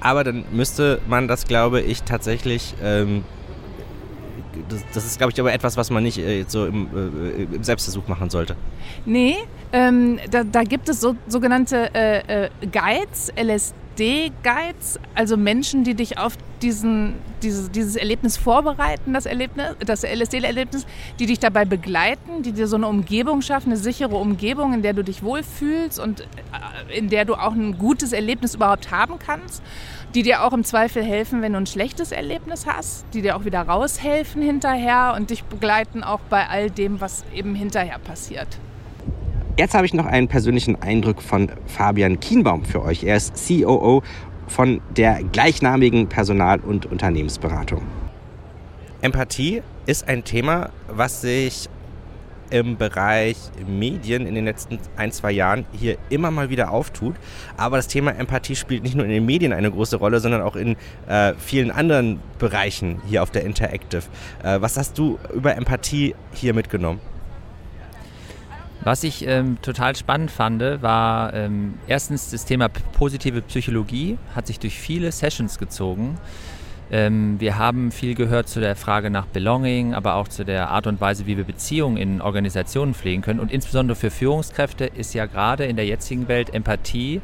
Aber 0.00 0.24
dann 0.24 0.44
müsste 0.50 1.00
man 1.08 1.28
das, 1.28 1.46
glaube 1.46 1.80
ich, 1.80 2.02
tatsächlich. 2.02 2.74
Ähm, 2.82 3.24
das, 4.68 4.84
das, 4.94 5.06
ist, 5.06 5.18
glaube 5.18 5.32
ich, 5.32 5.40
aber 5.40 5.52
etwas, 5.52 5.76
was 5.76 5.90
man 5.90 6.02
nicht 6.02 6.18
äh, 6.18 6.44
so 6.46 6.66
im, 6.66 6.88
äh, 6.94 7.42
im, 7.54 7.62
Selbstversuch 7.62 8.08
machen 8.08 8.30
sollte. 8.30 8.56
Nee, 9.04 9.36
ähm, 9.72 10.18
da, 10.30 10.44
da, 10.44 10.62
gibt 10.62 10.88
es 10.88 11.00
so, 11.00 11.16
sogenannte 11.28 11.94
äh, 11.94 12.44
äh 12.44 12.50
Guides, 12.70 13.32
LSD. 13.36 13.74
LSD-Guides, 14.00 14.98
also 15.14 15.36
Menschen, 15.36 15.84
die 15.84 15.94
dich 15.94 16.18
auf 16.18 16.36
diesen, 16.62 17.14
dieses, 17.42 17.70
dieses 17.70 17.96
Erlebnis 17.96 18.36
vorbereiten, 18.36 19.12
das, 19.12 19.26
Erlebnis, 19.26 19.74
das 19.84 20.04
LSD-Erlebnis, 20.04 20.86
die 21.18 21.26
dich 21.26 21.38
dabei 21.38 21.64
begleiten, 21.64 22.42
die 22.42 22.52
dir 22.52 22.66
so 22.66 22.76
eine 22.76 22.86
Umgebung 22.86 23.42
schaffen, 23.42 23.70
eine 23.70 23.76
sichere 23.76 24.16
Umgebung, 24.16 24.72
in 24.72 24.82
der 24.82 24.92
du 24.92 25.04
dich 25.04 25.22
wohlfühlst 25.22 26.00
und 26.00 26.20
äh, 26.20 26.96
in 26.96 27.08
der 27.08 27.24
du 27.24 27.34
auch 27.34 27.52
ein 27.52 27.78
gutes 27.78 28.12
Erlebnis 28.12 28.54
überhaupt 28.54 28.90
haben 28.90 29.18
kannst, 29.18 29.62
die 30.14 30.22
dir 30.22 30.44
auch 30.44 30.52
im 30.52 30.64
Zweifel 30.64 31.02
helfen, 31.02 31.42
wenn 31.42 31.52
du 31.52 31.58
ein 31.58 31.66
schlechtes 31.66 32.12
Erlebnis 32.12 32.66
hast, 32.66 33.04
die 33.14 33.22
dir 33.22 33.36
auch 33.36 33.44
wieder 33.44 33.62
raushelfen 33.62 34.42
hinterher 34.42 35.14
und 35.16 35.30
dich 35.30 35.44
begleiten 35.44 36.02
auch 36.02 36.20
bei 36.30 36.48
all 36.48 36.70
dem, 36.70 37.00
was 37.00 37.24
eben 37.34 37.54
hinterher 37.54 37.98
passiert. 37.98 38.58
Jetzt 39.60 39.74
habe 39.74 39.84
ich 39.84 39.92
noch 39.92 40.06
einen 40.06 40.26
persönlichen 40.26 40.80
Eindruck 40.80 41.20
von 41.20 41.52
Fabian 41.66 42.18
Kienbaum 42.18 42.64
für 42.64 42.82
euch. 42.82 43.04
Er 43.04 43.16
ist 43.16 43.34
COO 43.46 44.02
von 44.48 44.80
der 44.96 45.22
gleichnamigen 45.22 46.08
Personal- 46.08 46.60
und 46.60 46.86
Unternehmensberatung. 46.86 47.82
Empathie 49.02 49.60
ist 49.84 50.08
ein 50.08 50.24
Thema, 50.24 50.70
was 50.88 51.20
sich 51.20 51.68
im 52.48 52.78
Bereich 52.78 53.36
Medien 53.68 54.26
in 54.26 54.34
den 54.34 54.46
letzten 54.46 54.78
ein, 54.96 55.12
zwei 55.12 55.30
Jahren 55.30 55.66
hier 55.72 55.98
immer 56.08 56.30
mal 56.30 56.48
wieder 56.48 56.70
auftut. 56.70 57.16
Aber 57.58 57.76
das 57.76 57.86
Thema 57.86 58.12
Empathie 58.12 58.56
spielt 58.56 58.82
nicht 58.82 58.94
nur 58.94 59.04
in 59.04 59.10
den 59.10 59.26
Medien 59.26 59.52
eine 59.52 59.70
große 59.70 59.96
Rolle, 59.96 60.20
sondern 60.20 60.40
auch 60.40 60.56
in 60.56 60.76
äh, 61.06 61.34
vielen 61.36 61.70
anderen 61.70 62.20
Bereichen 62.38 63.02
hier 63.06 63.22
auf 63.22 63.30
der 63.30 63.44
Interactive. 63.44 64.04
Äh, 64.42 64.62
was 64.62 64.78
hast 64.78 64.96
du 64.96 65.18
über 65.34 65.54
Empathie 65.54 66.14
hier 66.32 66.54
mitgenommen? 66.54 66.98
Was 68.82 69.04
ich 69.04 69.26
ähm, 69.26 69.58
total 69.60 69.94
spannend 69.94 70.30
fand, 70.30 70.62
war 70.62 71.34
ähm, 71.34 71.74
erstens 71.86 72.30
das 72.30 72.46
Thema 72.46 72.68
positive 72.68 73.42
Psychologie, 73.42 74.16
hat 74.34 74.46
sich 74.46 74.58
durch 74.58 74.78
viele 74.78 75.12
Sessions 75.12 75.58
gezogen. 75.58 76.16
Ähm, 76.90 77.38
wir 77.38 77.58
haben 77.58 77.92
viel 77.92 78.14
gehört 78.14 78.48
zu 78.48 78.58
der 78.58 78.76
Frage 78.76 79.10
nach 79.10 79.26
Belonging, 79.26 79.94
aber 79.94 80.14
auch 80.14 80.28
zu 80.28 80.44
der 80.44 80.70
Art 80.70 80.86
und 80.86 80.98
Weise, 81.00 81.26
wie 81.26 81.36
wir 81.36 81.44
Beziehungen 81.44 81.98
in 81.98 82.22
Organisationen 82.22 82.94
pflegen 82.94 83.20
können. 83.20 83.38
Und 83.38 83.52
insbesondere 83.52 83.96
für 83.96 84.10
Führungskräfte 84.10 84.86
ist 84.86 85.12
ja 85.12 85.26
gerade 85.26 85.66
in 85.66 85.76
der 85.76 85.84
jetzigen 85.84 86.26
Welt 86.26 86.52
Empathie 86.54 87.20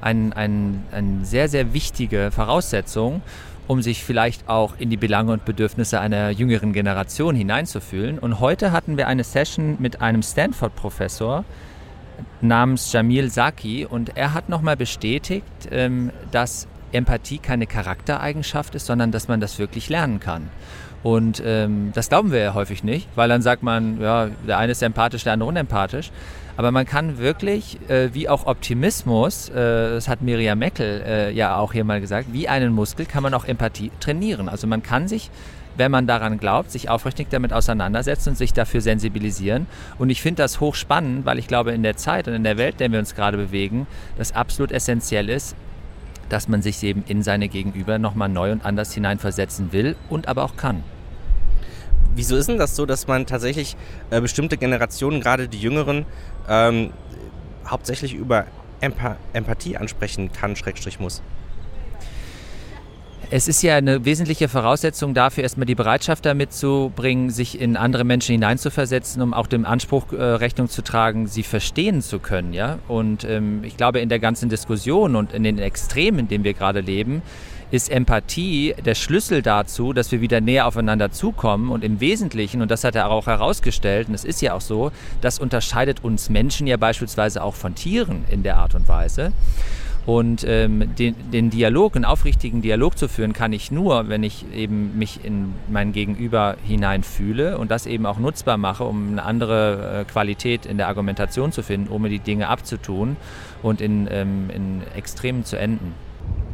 eine 0.00 0.36
ein, 0.36 0.82
ein 0.92 1.24
sehr, 1.24 1.48
sehr 1.48 1.72
wichtige 1.72 2.30
Voraussetzung, 2.30 3.22
um 3.66 3.82
sich 3.82 4.04
vielleicht 4.04 4.48
auch 4.48 4.74
in 4.78 4.90
die 4.90 4.96
Belange 4.96 5.32
und 5.32 5.44
Bedürfnisse 5.44 6.00
einer 6.00 6.30
jüngeren 6.30 6.72
Generation 6.72 7.34
hineinzufühlen. 7.34 8.18
Und 8.18 8.40
heute 8.40 8.72
hatten 8.72 8.96
wir 8.96 9.08
eine 9.08 9.24
Session 9.24 9.76
mit 9.78 10.00
einem 10.00 10.22
Stanford-Professor 10.22 11.44
namens 12.40 12.92
Jamil 12.92 13.30
Saki 13.30 13.84
und 13.84 14.16
er 14.16 14.34
hat 14.34 14.48
nochmal 14.48 14.76
bestätigt, 14.76 15.44
ähm, 15.70 16.10
dass 16.30 16.66
Empathie 16.92 17.38
keine 17.38 17.66
Charaktereigenschaft 17.66 18.74
ist, 18.74 18.86
sondern 18.86 19.10
dass 19.10 19.28
man 19.28 19.40
das 19.40 19.58
wirklich 19.58 19.88
lernen 19.88 20.20
kann. 20.20 20.48
Und 21.02 21.42
ähm, 21.44 21.92
das 21.94 22.08
glauben 22.08 22.32
wir 22.32 22.40
ja 22.40 22.54
häufig 22.54 22.82
nicht, 22.82 23.08
weil 23.14 23.28
dann 23.28 23.42
sagt 23.42 23.62
man, 23.62 24.00
ja, 24.00 24.28
der 24.46 24.58
eine 24.58 24.72
ist 24.72 24.82
empathisch, 24.82 25.24
der 25.24 25.34
andere 25.34 25.48
unempathisch. 25.48 26.10
Aber 26.56 26.70
man 26.70 26.86
kann 26.86 27.18
wirklich, 27.18 27.78
äh, 27.88 28.14
wie 28.14 28.28
auch 28.28 28.46
Optimismus, 28.46 29.48
äh, 29.50 29.54
das 29.54 30.08
hat 30.08 30.22
Miriam 30.22 30.58
Meckel 30.58 31.02
äh, 31.06 31.32
ja 31.32 31.56
auch 31.56 31.72
hier 31.72 31.84
mal 31.84 32.00
gesagt, 32.00 32.32
wie 32.32 32.48
einen 32.48 32.72
Muskel 32.72 33.04
kann 33.06 33.22
man 33.22 33.34
auch 33.34 33.44
Empathie 33.44 33.90
trainieren. 34.00 34.48
Also 34.48 34.66
man 34.66 34.82
kann 34.82 35.08
sich 35.08 35.30
wenn 35.76 35.90
man 35.90 36.06
daran 36.06 36.38
glaubt, 36.38 36.70
sich 36.70 36.88
aufrichtig 36.88 37.28
damit 37.30 37.52
auseinandersetzen 37.52 38.30
und 38.30 38.36
sich 38.36 38.52
dafür 38.52 38.80
sensibilisieren. 38.80 39.66
Und 39.98 40.10
ich 40.10 40.22
finde 40.22 40.42
das 40.42 40.60
hochspannend, 40.60 41.26
weil 41.26 41.38
ich 41.38 41.48
glaube, 41.48 41.72
in 41.72 41.82
der 41.82 41.96
Zeit 41.96 42.28
und 42.28 42.34
in 42.34 42.44
der 42.44 42.56
Welt, 42.56 42.74
in 42.74 42.78
der 42.78 42.92
wir 42.92 42.98
uns 42.98 43.14
gerade 43.14 43.36
bewegen, 43.36 43.86
das 44.16 44.34
absolut 44.34 44.72
essentiell 44.72 45.28
ist, 45.28 45.54
dass 46.28 46.48
man 46.48 46.62
sich 46.62 46.82
eben 46.82 47.04
in 47.06 47.22
seine 47.22 47.48
Gegenüber 47.48 47.98
nochmal 47.98 48.28
neu 48.28 48.52
und 48.52 48.64
anders 48.64 48.92
hineinversetzen 48.92 49.72
will 49.72 49.96
und 50.08 50.28
aber 50.28 50.44
auch 50.44 50.56
kann. 50.56 50.82
Wieso 52.16 52.36
ist 52.36 52.48
denn 52.48 52.56
das 52.56 52.74
so, 52.74 52.86
dass 52.86 53.06
man 53.06 53.26
tatsächlich 53.26 53.76
äh, 54.10 54.22
bestimmte 54.22 54.56
Generationen, 54.56 55.20
gerade 55.20 55.48
die 55.48 55.60
Jüngeren, 55.60 56.06
ähm, 56.48 56.90
hauptsächlich 57.66 58.14
über 58.14 58.46
Empa 58.80 59.16
Empathie 59.34 59.76
ansprechen 59.76 60.32
kann, 60.32 60.56
Schrägstrich 60.56 60.98
muss? 60.98 61.22
Es 63.28 63.48
ist 63.48 63.60
ja 63.62 63.76
eine 63.76 64.04
wesentliche 64.06 64.48
Voraussetzung 64.48 65.12
dafür, 65.12 65.42
erstmal 65.42 65.66
die 65.66 65.74
Bereitschaft 65.74 66.24
damit 66.24 66.54
zu 66.54 66.90
bringen, 66.94 67.28
sich 67.28 67.60
in 67.60 67.76
andere 67.76 68.04
Menschen 68.04 68.32
hineinzuversetzen, 68.32 69.20
um 69.20 69.34
auch 69.34 69.48
dem 69.48 69.66
Anspruch 69.66 70.12
äh, 70.12 70.22
Rechnung 70.22 70.70
zu 70.70 70.80
tragen, 70.82 71.26
sie 71.26 71.42
verstehen 71.42 72.00
zu 72.00 72.18
können. 72.18 72.54
Ja? 72.54 72.78
Und 72.88 73.24
ähm, 73.24 73.62
ich 73.64 73.76
glaube, 73.76 73.98
in 73.98 74.08
der 74.08 74.20
ganzen 74.20 74.48
Diskussion 74.48 75.16
und 75.16 75.34
in 75.34 75.42
den 75.42 75.58
Extremen, 75.58 76.20
in 76.20 76.28
denen 76.28 76.44
wir 76.44 76.54
gerade 76.54 76.80
leben, 76.80 77.20
ist 77.70 77.90
Empathie 77.90 78.74
der 78.84 78.94
Schlüssel 78.94 79.42
dazu, 79.42 79.92
dass 79.92 80.12
wir 80.12 80.20
wieder 80.20 80.40
näher 80.40 80.66
aufeinander 80.66 81.10
zukommen. 81.10 81.70
Und 81.70 81.84
im 81.84 82.00
Wesentlichen, 82.00 82.62
und 82.62 82.70
das 82.70 82.84
hat 82.84 82.94
er 82.94 83.10
auch 83.10 83.26
herausgestellt, 83.26 84.08
und 84.08 84.14
es 84.14 84.24
ist 84.24 84.40
ja 84.40 84.54
auch 84.54 84.60
so, 84.60 84.92
das 85.20 85.38
unterscheidet 85.38 86.04
uns 86.04 86.30
Menschen 86.30 86.66
ja 86.66 86.76
beispielsweise 86.76 87.42
auch 87.42 87.54
von 87.54 87.74
Tieren 87.74 88.24
in 88.30 88.42
der 88.42 88.56
Art 88.56 88.74
und 88.74 88.88
Weise. 88.88 89.32
Und 90.06 90.44
ähm, 90.44 90.94
den, 90.94 91.16
den 91.32 91.50
Dialog, 91.50 91.96
einen 91.96 92.04
aufrichtigen 92.04 92.62
Dialog 92.62 92.96
zu 92.96 93.08
führen, 93.08 93.32
kann 93.32 93.52
ich 93.52 93.72
nur, 93.72 94.08
wenn 94.08 94.22
ich 94.22 94.44
eben 94.54 94.96
mich 94.96 95.24
in 95.24 95.52
mein 95.68 95.90
Gegenüber 95.90 96.56
hineinfühle 96.64 97.58
und 97.58 97.72
das 97.72 97.86
eben 97.86 98.06
auch 98.06 98.20
nutzbar 98.20 98.56
mache, 98.56 98.84
um 98.84 99.08
eine 99.08 99.24
andere 99.24 100.02
äh, 100.02 100.04
Qualität 100.04 100.64
in 100.64 100.76
der 100.76 100.86
Argumentation 100.86 101.50
zu 101.50 101.64
finden, 101.64 101.88
um 101.88 102.04
die 102.04 102.20
Dinge 102.20 102.46
abzutun 102.46 103.16
und 103.64 103.80
in, 103.80 104.06
ähm, 104.08 104.48
in 104.54 104.82
Extremen 104.94 105.44
zu 105.44 105.58
enden. 105.58 105.92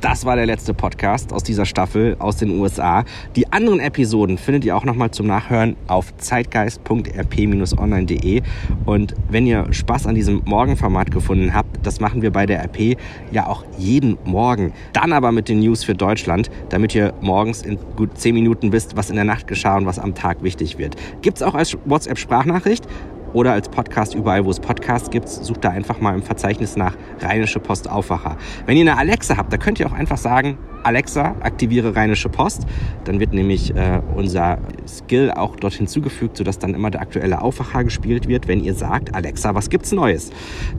Das 0.02 0.26
war 0.26 0.34
der 0.34 0.46
letzte 0.46 0.74
Podcast 0.74 1.32
aus 1.32 1.44
dieser 1.44 1.64
Staffel 1.64 2.16
aus 2.18 2.36
den 2.36 2.58
USA. 2.58 3.04
Die 3.36 3.52
anderen 3.52 3.78
Episoden 3.78 4.36
findet 4.36 4.64
ihr 4.64 4.76
auch 4.76 4.84
nochmal 4.84 5.12
zum 5.12 5.28
Nachhören 5.28 5.76
auf 5.86 6.12
zeitgeist.rp-online.de. 6.16 8.42
Und 8.84 9.14
wenn 9.30 9.46
ihr 9.46 9.72
Spaß 9.72 10.08
an 10.08 10.16
diesem 10.16 10.42
Morgenformat 10.44 11.12
gefunden 11.12 11.54
habt, 11.54 11.86
das 11.86 12.00
machen 12.00 12.20
wir 12.20 12.32
bei 12.32 12.46
der 12.46 12.64
RP 12.64 12.98
ja 13.30 13.46
auch 13.46 13.64
jeden 13.78 14.18
Morgen. 14.24 14.72
Dann 14.92 15.12
aber 15.12 15.30
mit 15.30 15.48
den 15.48 15.60
News 15.60 15.84
für 15.84 15.94
Deutschland, 15.94 16.50
damit 16.68 16.96
ihr 16.96 17.14
morgens 17.20 17.62
in 17.62 17.78
gut 17.94 18.18
10 18.18 18.34
Minuten 18.34 18.72
wisst, 18.72 18.96
was 18.96 19.08
in 19.08 19.14
der 19.14 19.24
Nacht 19.24 19.46
geschah 19.46 19.76
und 19.76 19.86
was 19.86 20.00
am 20.00 20.16
Tag 20.16 20.42
wichtig 20.42 20.78
wird. 20.78 20.96
Gibt's 21.22 21.42
auch 21.42 21.54
als 21.54 21.78
WhatsApp-Sprachnachricht 21.84 22.88
oder 23.32 23.52
als 23.52 23.68
Podcast 23.68 24.14
überall, 24.14 24.44
wo 24.44 24.50
es 24.50 24.60
Podcasts 24.60 25.10
gibt. 25.10 25.28
Sucht 25.28 25.64
da 25.64 25.70
einfach 25.70 26.00
mal 26.00 26.14
im 26.14 26.22
Verzeichnis 26.22 26.76
nach 26.76 26.96
Rheinische 27.20 27.60
Post 27.60 27.90
Aufwacher. 27.90 28.36
Wenn 28.66 28.76
ihr 28.76 28.82
eine 28.82 28.98
Alexa 28.98 29.36
habt, 29.36 29.52
da 29.52 29.56
könnt 29.56 29.80
ihr 29.80 29.86
auch 29.86 29.92
einfach 29.92 30.18
sagen, 30.18 30.58
Alexa, 30.82 31.36
aktiviere 31.40 31.94
Rheinische 31.94 32.28
Post. 32.28 32.66
Dann 33.04 33.20
wird 33.20 33.32
nämlich 33.32 33.74
äh, 33.74 34.00
unser 34.14 34.58
Skill 34.86 35.30
auch 35.30 35.56
dort 35.56 35.74
hinzugefügt, 35.74 36.36
sodass 36.36 36.58
dann 36.58 36.74
immer 36.74 36.90
der 36.90 37.00
aktuelle 37.00 37.40
Aufwacher 37.40 37.84
gespielt 37.84 38.28
wird, 38.28 38.48
wenn 38.48 38.62
ihr 38.62 38.74
sagt, 38.74 39.14
Alexa, 39.14 39.54
was 39.54 39.70
gibt's 39.70 39.92
Neues? 39.92 40.30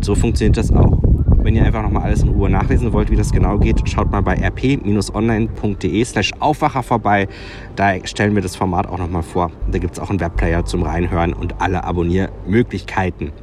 So 0.01 0.15
funktioniert 0.15 0.57
das 0.57 0.71
auch. 0.71 1.02
Wenn 1.43 1.56
ihr 1.56 1.65
einfach 1.65 1.82
nochmal 1.82 2.03
alles 2.03 2.23
in 2.23 2.29
Ruhe 2.29 2.49
nachlesen 2.49 2.93
wollt, 2.93 3.12
wie 3.12 3.17
das 3.17 3.34
genau 3.34 3.58
geht, 3.58 3.82
schaut 3.89 4.10
mal 4.10 4.21
bei 4.21 4.36
rp-online.de 4.36 6.06
slash 6.06 6.32
Aufwacher 6.39 6.84
vorbei. 6.84 7.27
Da 7.75 7.95
stellen 8.06 8.34
wir 8.34 8.41
das 8.41 8.56
Format 8.56 8.88
auch 8.88 8.97
nochmal 8.97 9.23
vor. 9.23 9.51
Da 9.69 9.77
gibt 9.77 9.93
es 9.93 9.99
auch 9.99 10.10
einen 10.10 10.21
Webplayer 10.21 10.63
zum 10.63 10.84
Reinhören 10.84 11.34
und 11.34 11.60
alle 11.60 11.84
Abonniermöglichkeiten. 11.84 13.34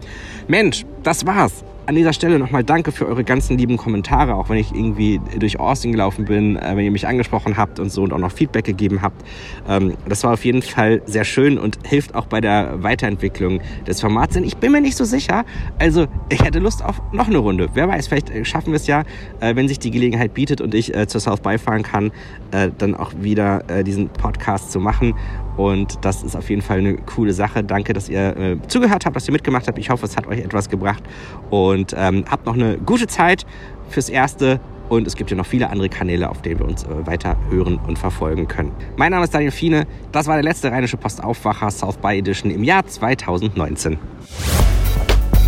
Mensch, 0.48 0.86
das 1.02 1.26
war's. 1.26 1.62
An 1.90 1.96
dieser 1.96 2.12
Stelle 2.12 2.38
nochmal 2.38 2.62
danke 2.62 2.92
für 2.92 3.09
eure 3.09 3.24
ganzen 3.24 3.59
lieben 3.59 3.76
Kommentare, 3.76 4.37
auch 4.37 4.48
wenn 4.48 4.59
ich 4.59 4.72
irgendwie 4.72 5.20
durch 5.40 5.59
Austin 5.59 5.90
gelaufen 5.90 6.24
bin, 6.24 6.55
äh, 6.55 6.76
wenn 6.76 6.85
ihr 6.85 6.92
mich 6.92 7.09
angesprochen 7.09 7.57
habt 7.57 7.81
und 7.81 7.90
so 7.90 8.05
und 8.05 8.12
auch 8.12 8.18
noch 8.18 8.31
Feedback 8.31 8.64
gegeben 8.64 9.03
habt. 9.03 9.24
Ähm, 9.68 9.94
das 10.09 10.22
war 10.22 10.35
auf 10.35 10.44
jeden 10.44 10.62
Fall 10.62 11.03
sehr 11.07 11.24
schön 11.24 11.59
und 11.59 11.79
hilft 11.85 12.14
auch 12.14 12.26
bei 12.26 12.40
der 12.40 12.81
Weiterentwicklung 12.85 13.61
des 13.88 14.00
Formats. 14.00 14.35
Denn 14.35 14.44
ich 14.44 14.57
bin 14.57 14.70
mir 14.70 14.81
nicht 14.81 14.96
so 14.96 15.05
sicher. 15.05 15.44
Also 15.81 16.07
ich 16.29 16.44
hätte 16.44 16.61
Lust 16.61 16.85
auf 16.85 17.03
noch 17.11 17.26
eine 17.26 17.38
Runde. 17.38 17.68
Wer 17.74 17.88
weiß, 17.88 18.07
vielleicht 18.07 18.31
äh, 18.31 18.44
schaffen 18.44 18.68
wir 18.68 18.76
es 18.76 18.87
ja, 18.87 19.03
äh, 19.40 19.57
wenn 19.57 19.66
sich 19.66 19.81
die 19.81 19.90
Gelegenheit 19.90 20.33
bietet 20.33 20.61
und 20.61 20.76
ich 20.76 20.94
äh, 20.94 21.09
zur 21.09 21.20
South 21.20 21.40
By 21.40 21.59
fahren 21.59 21.83
kann, 21.83 22.12
äh, 22.53 22.70
dann 22.79 22.94
auch 22.94 23.14
wieder 23.18 23.68
äh, 23.68 23.83
diesen 23.83 24.11
Podcast 24.11 24.70
zu 24.70 24.79
machen. 24.79 25.14
Und 25.60 26.02
das 26.06 26.22
ist 26.22 26.34
auf 26.34 26.48
jeden 26.48 26.62
Fall 26.62 26.78
eine 26.78 26.96
coole 26.96 27.34
Sache. 27.34 27.62
Danke, 27.62 27.92
dass 27.92 28.08
ihr 28.08 28.34
äh, 28.34 28.56
zugehört 28.68 29.04
habt, 29.04 29.14
dass 29.14 29.28
ihr 29.28 29.32
mitgemacht 29.32 29.68
habt. 29.68 29.76
Ich 29.78 29.90
hoffe, 29.90 30.06
es 30.06 30.16
hat 30.16 30.26
euch 30.26 30.38
etwas 30.38 30.70
gebracht. 30.70 31.02
Und 31.50 31.94
ähm, 31.94 32.24
habt 32.30 32.46
noch 32.46 32.54
eine 32.54 32.78
gute 32.78 33.06
Zeit 33.06 33.44
fürs 33.90 34.08
Erste. 34.08 34.58
Und 34.88 35.06
es 35.06 35.16
gibt 35.16 35.30
ja 35.30 35.36
noch 35.36 35.44
viele 35.44 35.68
andere 35.68 35.90
Kanäle, 35.90 36.30
auf 36.30 36.40
denen 36.40 36.60
wir 36.60 36.66
uns 36.66 36.84
äh, 36.84 37.06
weiter 37.06 37.36
hören 37.50 37.78
und 37.86 37.98
verfolgen 37.98 38.48
können. 38.48 38.72
Mein 38.96 39.10
Name 39.10 39.24
ist 39.24 39.34
Daniel 39.34 39.50
Fiene. 39.50 39.86
Das 40.12 40.26
war 40.26 40.36
der 40.36 40.44
letzte 40.44 40.70
Rheinische 40.70 40.96
Post 40.96 41.22
Aufwacher 41.22 41.70
South 41.70 41.98
by 41.98 42.16
Edition 42.16 42.50
im 42.50 42.64
Jahr 42.64 42.86
2019. 42.86 43.98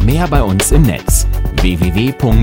Mehr 0.05 0.29
bei 0.29 0.43
uns 0.43 0.73
im 0.73 0.83
Netz 0.83 1.27
www.rp-online.de 1.63 2.43